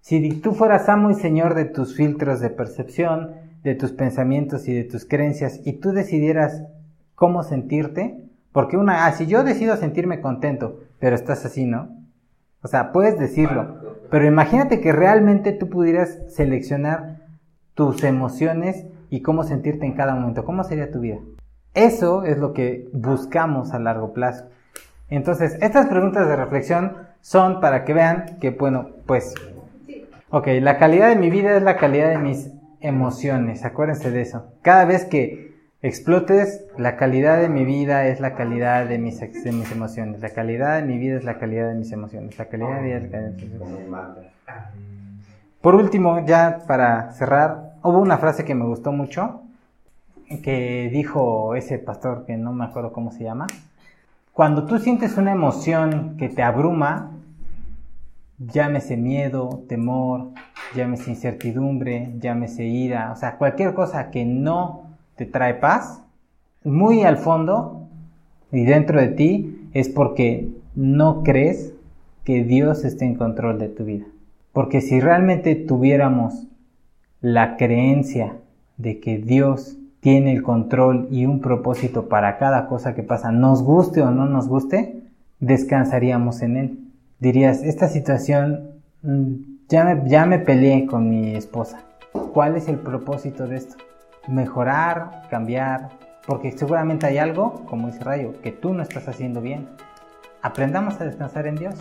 Si 0.00 0.32
tú 0.40 0.52
fueras 0.52 0.88
amo 0.88 1.10
y 1.10 1.14
señor 1.14 1.54
de 1.54 1.64
tus 1.64 1.96
filtros 1.96 2.40
de 2.40 2.50
percepción, 2.50 3.34
de 3.62 3.74
tus 3.74 3.92
pensamientos 3.92 4.66
y 4.68 4.74
de 4.74 4.84
tus 4.84 5.04
creencias, 5.04 5.60
y 5.64 5.74
tú 5.74 5.92
decidieras 5.92 6.64
cómo 7.14 7.42
sentirte, 7.42 8.24
porque 8.52 8.76
una, 8.76 9.06
ah, 9.06 9.12
si 9.12 9.26
yo 9.26 9.44
decido 9.44 9.76
sentirme 9.76 10.20
contento, 10.20 10.80
pero 10.98 11.14
estás 11.14 11.44
así, 11.44 11.64
¿no? 11.64 12.02
O 12.62 12.68
sea, 12.68 12.92
puedes 12.92 13.18
decirlo, 13.18 13.76
pero 14.10 14.26
imagínate 14.26 14.80
que 14.80 14.92
realmente 14.92 15.52
tú 15.52 15.68
pudieras 15.68 16.18
seleccionar 16.28 17.22
tus 17.74 18.04
emociones 18.04 18.86
y 19.10 19.22
cómo 19.22 19.42
sentirte 19.44 19.86
en 19.86 19.94
cada 19.94 20.14
momento. 20.14 20.44
¿Cómo 20.44 20.64
sería 20.64 20.90
tu 20.90 21.00
vida? 21.00 21.18
Eso 21.74 22.24
es 22.24 22.38
lo 22.38 22.52
que 22.52 22.88
buscamos 22.92 23.72
a 23.72 23.78
largo 23.78 24.12
plazo. 24.12 24.46
Entonces, 25.16 25.58
estas 25.60 25.88
preguntas 25.88 26.26
de 26.26 26.36
reflexión 26.36 26.96
son 27.20 27.60
para 27.60 27.84
que 27.84 27.92
vean 27.92 28.38
que, 28.40 28.50
bueno, 28.50 28.88
pues, 29.04 29.34
ok, 30.30 30.46
la 30.60 30.78
calidad 30.78 31.10
de 31.10 31.16
mi 31.16 31.28
vida 31.28 31.54
es 31.54 31.62
la 31.62 31.76
calidad 31.76 32.08
de 32.08 32.18
mis 32.18 32.50
emociones. 32.80 33.64
Acuérdense 33.66 34.10
de 34.10 34.22
eso. 34.22 34.46
Cada 34.62 34.86
vez 34.86 35.04
que 35.04 35.52
explotes, 35.82 36.64
la 36.78 36.96
calidad 36.96 37.40
de 37.42 37.50
mi 37.50 37.66
vida 37.66 38.06
es 38.06 38.20
la 38.20 38.34
calidad 38.34 38.86
de 38.86 38.96
mis, 38.96 39.20
de 39.20 39.52
mis 39.52 39.70
emociones. 39.70 40.20
La 40.22 40.30
calidad 40.30 40.80
de 40.80 40.86
mi 40.86 40.96
vida 40.96 41.18
es 41.18 41.24
la 41.24 41.38
calidad 41.38 41.68
de 41.68 41.74
mis 41.74 41.92
emociones. 41.92 42.38
La 42.38 42.46
calidad 42.46 42.76
de 42.76 42.80
mi 42.80 42.86
vida 42.86 42.96
es 42.96 43.02
la 43.02 43.10
calidad 43.10 43.30
de 43.32 43.44
mis 43.44 43.54
emociones. 43.54 44.32
Por 45.60 45.74
último, 45.74 46.24
ya 46.24 46.60
para 46.66 47.12
cerrar, 47.12 47.74
hubo 47.82 47.98
una 47.98 48.16
frase 48.16 48.46
que 48.46 48.54
me 48.54 48.64
gustó 48.64 48.92
mucho, 48.92 49.42
que 50.42 50.88
dijo 50.90 51.54
ese 51.54 51.78
pastor 51.78 52.24
que 52.24 52.38
no 52.38 52.54
me 52.54 52.64
acuerdo 52.64 52.94
cómo 52.94 53.12
se 53.12 53.24
llama. 53.24 53.46
Cuando 54.32 54.64
tú 54.64 54.78
sientes 54.78 55.18
una 55.18 55.32
emoción 55.32 56.16
que 56.16 56.30
te 56.30 56.42
abruma, 56.42 57.18
llámese 58.38 58.96
miedo, 58.96 59.62
temor, 59.68 60.30
llámese 60.74 61.10
incertidumbre, 61.10 62.14
llámese 62.18 62.64
ira, 62.64 63.12
o 63.12 63.16
sea, 63.16 63.36
cualquier 63.36 63.74
cosa 63.74 64.10
que 64.10 64.24
no 64.24 64.84
te 65.16 65.26
trae 65.26 65.52
paz, 65.52 66.02
muy 66.64 67.02
al 67.02 67.18
fondo 67.18 67.88
y 68.50 68.64
dentro 68.64 68.98
de 69.00 69.08
ti 69.08 69.68
es 69.74 69.90
porque 69.90 70.48
no 70.74 71.22
crees 71.24 71.74
que 72.24 72.42
Dios 72.42 72.86
esté 72.86 73.04
en 73.04 73.16
control 73.16 73.58
de 73.58 73.68
tu 73.68 73.84
vida. 73.84 74.06
Porque 74.52 74.80
si 74.80 74.98
realmente 74.98 75.54
tuviéramos 75.56 76.46
la 77.20 77.58
creencia 77.58 78.36
de 78.78 78.98
que 78.98 79.18
Dios 79.18 79.76
tiene 80.02 80.32
el 80.32 80.42
control 80.42 81.06
y 81.12 81.26
un 81.26 81.40
propósito 81.40 82.08
para 82.08 82.36
cada 82.36 82.66
cosa 82.66 82.92
que 82.92 83.04
pasa, 83.04 83.30
nos 83.30 83.62
guste 83.62 84.02
o 84.02 84.10
no 84.10 84.26
nos 84.26 84.48
guste, 84.48 85.00
descansaríamos 85.38 86.42
en 86.42 86.56
Él. 86.56 86.78
Dirías, 87.20 87.62
esta 87.62 87.86
situación, 87.86 88.72
mm, 89.02 89.34
ya 89.68 89.84
me, 89.84 90.10
ya 90.10 90.26
me 90.26 90.40
peleé 90.40 90.86
con 90.86 91.08
mi 91.08 91.36
esposa. 91.36 91.82
¿Cuál 92.34 92.56
es 92.56 92.66
el 92.66 92.80
propósito 92.80 93.46
de 93.46 93.58
esto? 93.58 93.76
Mejorar, 94.26 95.22
cambiar, 95.30 95.90
porque 96.26 96.50
seguramente 96.50 97.06
hay 97.06 97.18
algo, 97.18 97.64
como 97.66 97.86
dice 97.86 98.02
Rayo, 98.02 98.32
que 98.42 98.50
tú 98.50 98.74
no 98.74 98.82
estás 98.82 99.06
haciendo 99.08 99.40
bien. 99.40 99.68
Aprendamos 100.42 101.00
a 101.00 101.04
descansar 101.04 101.46
en 101.46 101.54
Dios. 101.54 101.76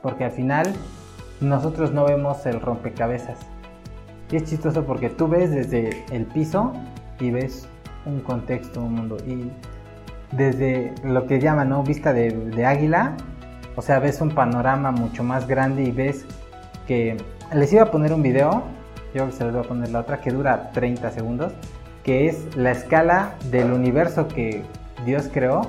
porque 0.00 0.24
al 0.24 0.32
final 0.32 0.66
nosotros 1.40 1.92
no 1.92 2.04
vemos 2.04 2.44
el 2.46 2.60
rompecabezas. 2.60 3.38
Y 4.30 4.36
es 4.36 4.44
chistoso 4.44 4.84
porque 4.84 5.10
tú 5.10 5.28
ves 5.28 5.50
desde 5.52 6.04
el 6.10 6.24
piso 6.26 6.72
y 7.22 7.30
ves 7.30 7.68
un 8.04 8.20
contexto, 8.20 8.80
un 8.80 8.94
mundo. 8.94 9.16
Y 9.26 9.50
desde 10.32 10.92
lo 11.04 11.26
que 11.26 11.38
llaman, 11.40 11.68
¿no? 11.68 11.82
Vista 11.82 12.12
de, 12.12 12.66
águila, 12.66 13.16
o 13.76 13.82
sea, 13.82 14.00
ves 14.00 14.20
un 14.20 14.30
panorama 14.30 14.90
mucho 14.90 15.22
más 15.22 15.46
grande 15.46 15.84
y 15.84 15.90
ves 15.90 16.26
que... 16.86 17.16
Les 17.54 17.72
iba 17.72 17.82
a 17.82 17.90
poner 17.90 18.14
un 18.14 18.22
video, 18.22 18.62
yo 19.14 19.30
se 19.30 19.44
les 19.44 19.52
voy 19.52 19.62
a 19.62 19.68
poner 19.68 19.90
la 19.90 20.00
otra, 20.00 20.20
que 20.20 20.30
dura 20.30 20.70
30 20.72 21.10
segundos, 21.10 21.52
que 22.02 22.26
es 22.26 22.56
la 22.56 22.70
escala 22.70 23.34
del 23.50 23.72
universo 23.72 24.26
que 24.26 24.62
Dios 25.04 25.28
creó 25.30 25.62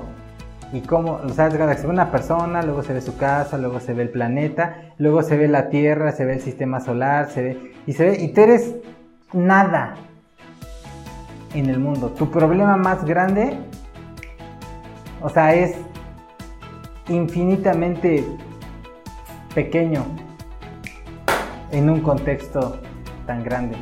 y 0.72 0.80
cómo, 0.80 1.20
o 1.22 1.28
sea, 1.28 1.50
se 1.50 1.58
ve 1.58 1.86
una 1.86 2.10
persona, 2.10 2.62
luego 2.62 2.82
se 2.82 2.94
ve 2.94 3.02
su 3.02 3.18
casa, 3.18 3.58
luego 3.58 3.80
se 3.80 3.92
ve 3.92 4.02
el 4.02 4.08
planeta, 4.08 4.92
luego 4.96 5.22
se 5.22 5.36
ve 5.36 5.46
la 5.46 5.68
Tierra, 5.68 6.12
se 6.12 6.24
ve 6.24 6.34
el 6.34 6.40
sistema 6.40 6.80
solar, 6.80 7.30
se 7.30 7.42
ve 7.42 7.72
y 7.86 7.92
se 7.92 8.04
ve 8.06 8.16
y 8.18 8.32
tú 8.32 8.40
eres 8.40 8.74
nada 9.34 9.96
en 11.54 11.70
el 11.70 11.78
mundo. 11.78 12.10
Tu 12.10 12.30
problema 12.30 12.76
más 12.76 13.04
grande, 13.04 13.58
o 15.22 15.28
sea, 15.28 15.54
es 15.54 15.76
infinitamente 17.08 18.24
pequeño 19.54 20.04
en 21.70 21.90
un 21.90 22.00
contexto 22.00 22.80
tan 23.26 23.42
grande. 23.42 23.76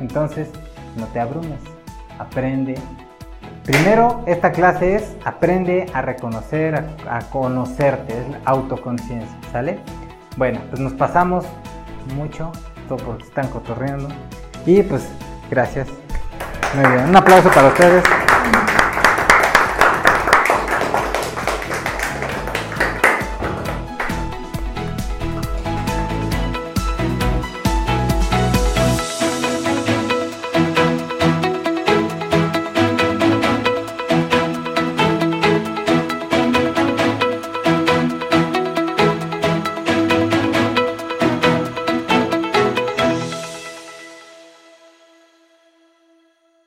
Entonces, 0.00 0.48
no 0.96 1.06
te 1.06 1.20
abrumes, 1.20 1.60
aprende. 2.18 2.74
Primero, 3.64 4.22
esta 4.26 4.52
clase 4.52 4.96
es 4.96 5.16
aprende 5.24 5.86
a 5.94 6.02
reconocer, 6.02 6.74
a, 7.08 7.20
conocerte, 7.30 8.12
es 8.18 8.28
la 8.28 8.40
autoconciencia, 8.44 9.36
¿sale? 9.50 9.78
Bueno, 10.36 10.60
pues 10.68 10.80
nos 10.80 10.92
pasamos 10.92 11.46
mucho, 12.14 12.52
todo 12.88 12.98
porque 12.98 13.24
están 13.24 13.48
cotorreando. 13.48 14.08
Y 14.66 14.82
pues, 14.82 15.08
gracias. 15.50 16.03
Muy 16.74 16.90
bien, 16.90 17.08
un 17.08 17.16
aplauso 17.16 17.48
para 17.50 17.68
ustedes. 17.68 18.23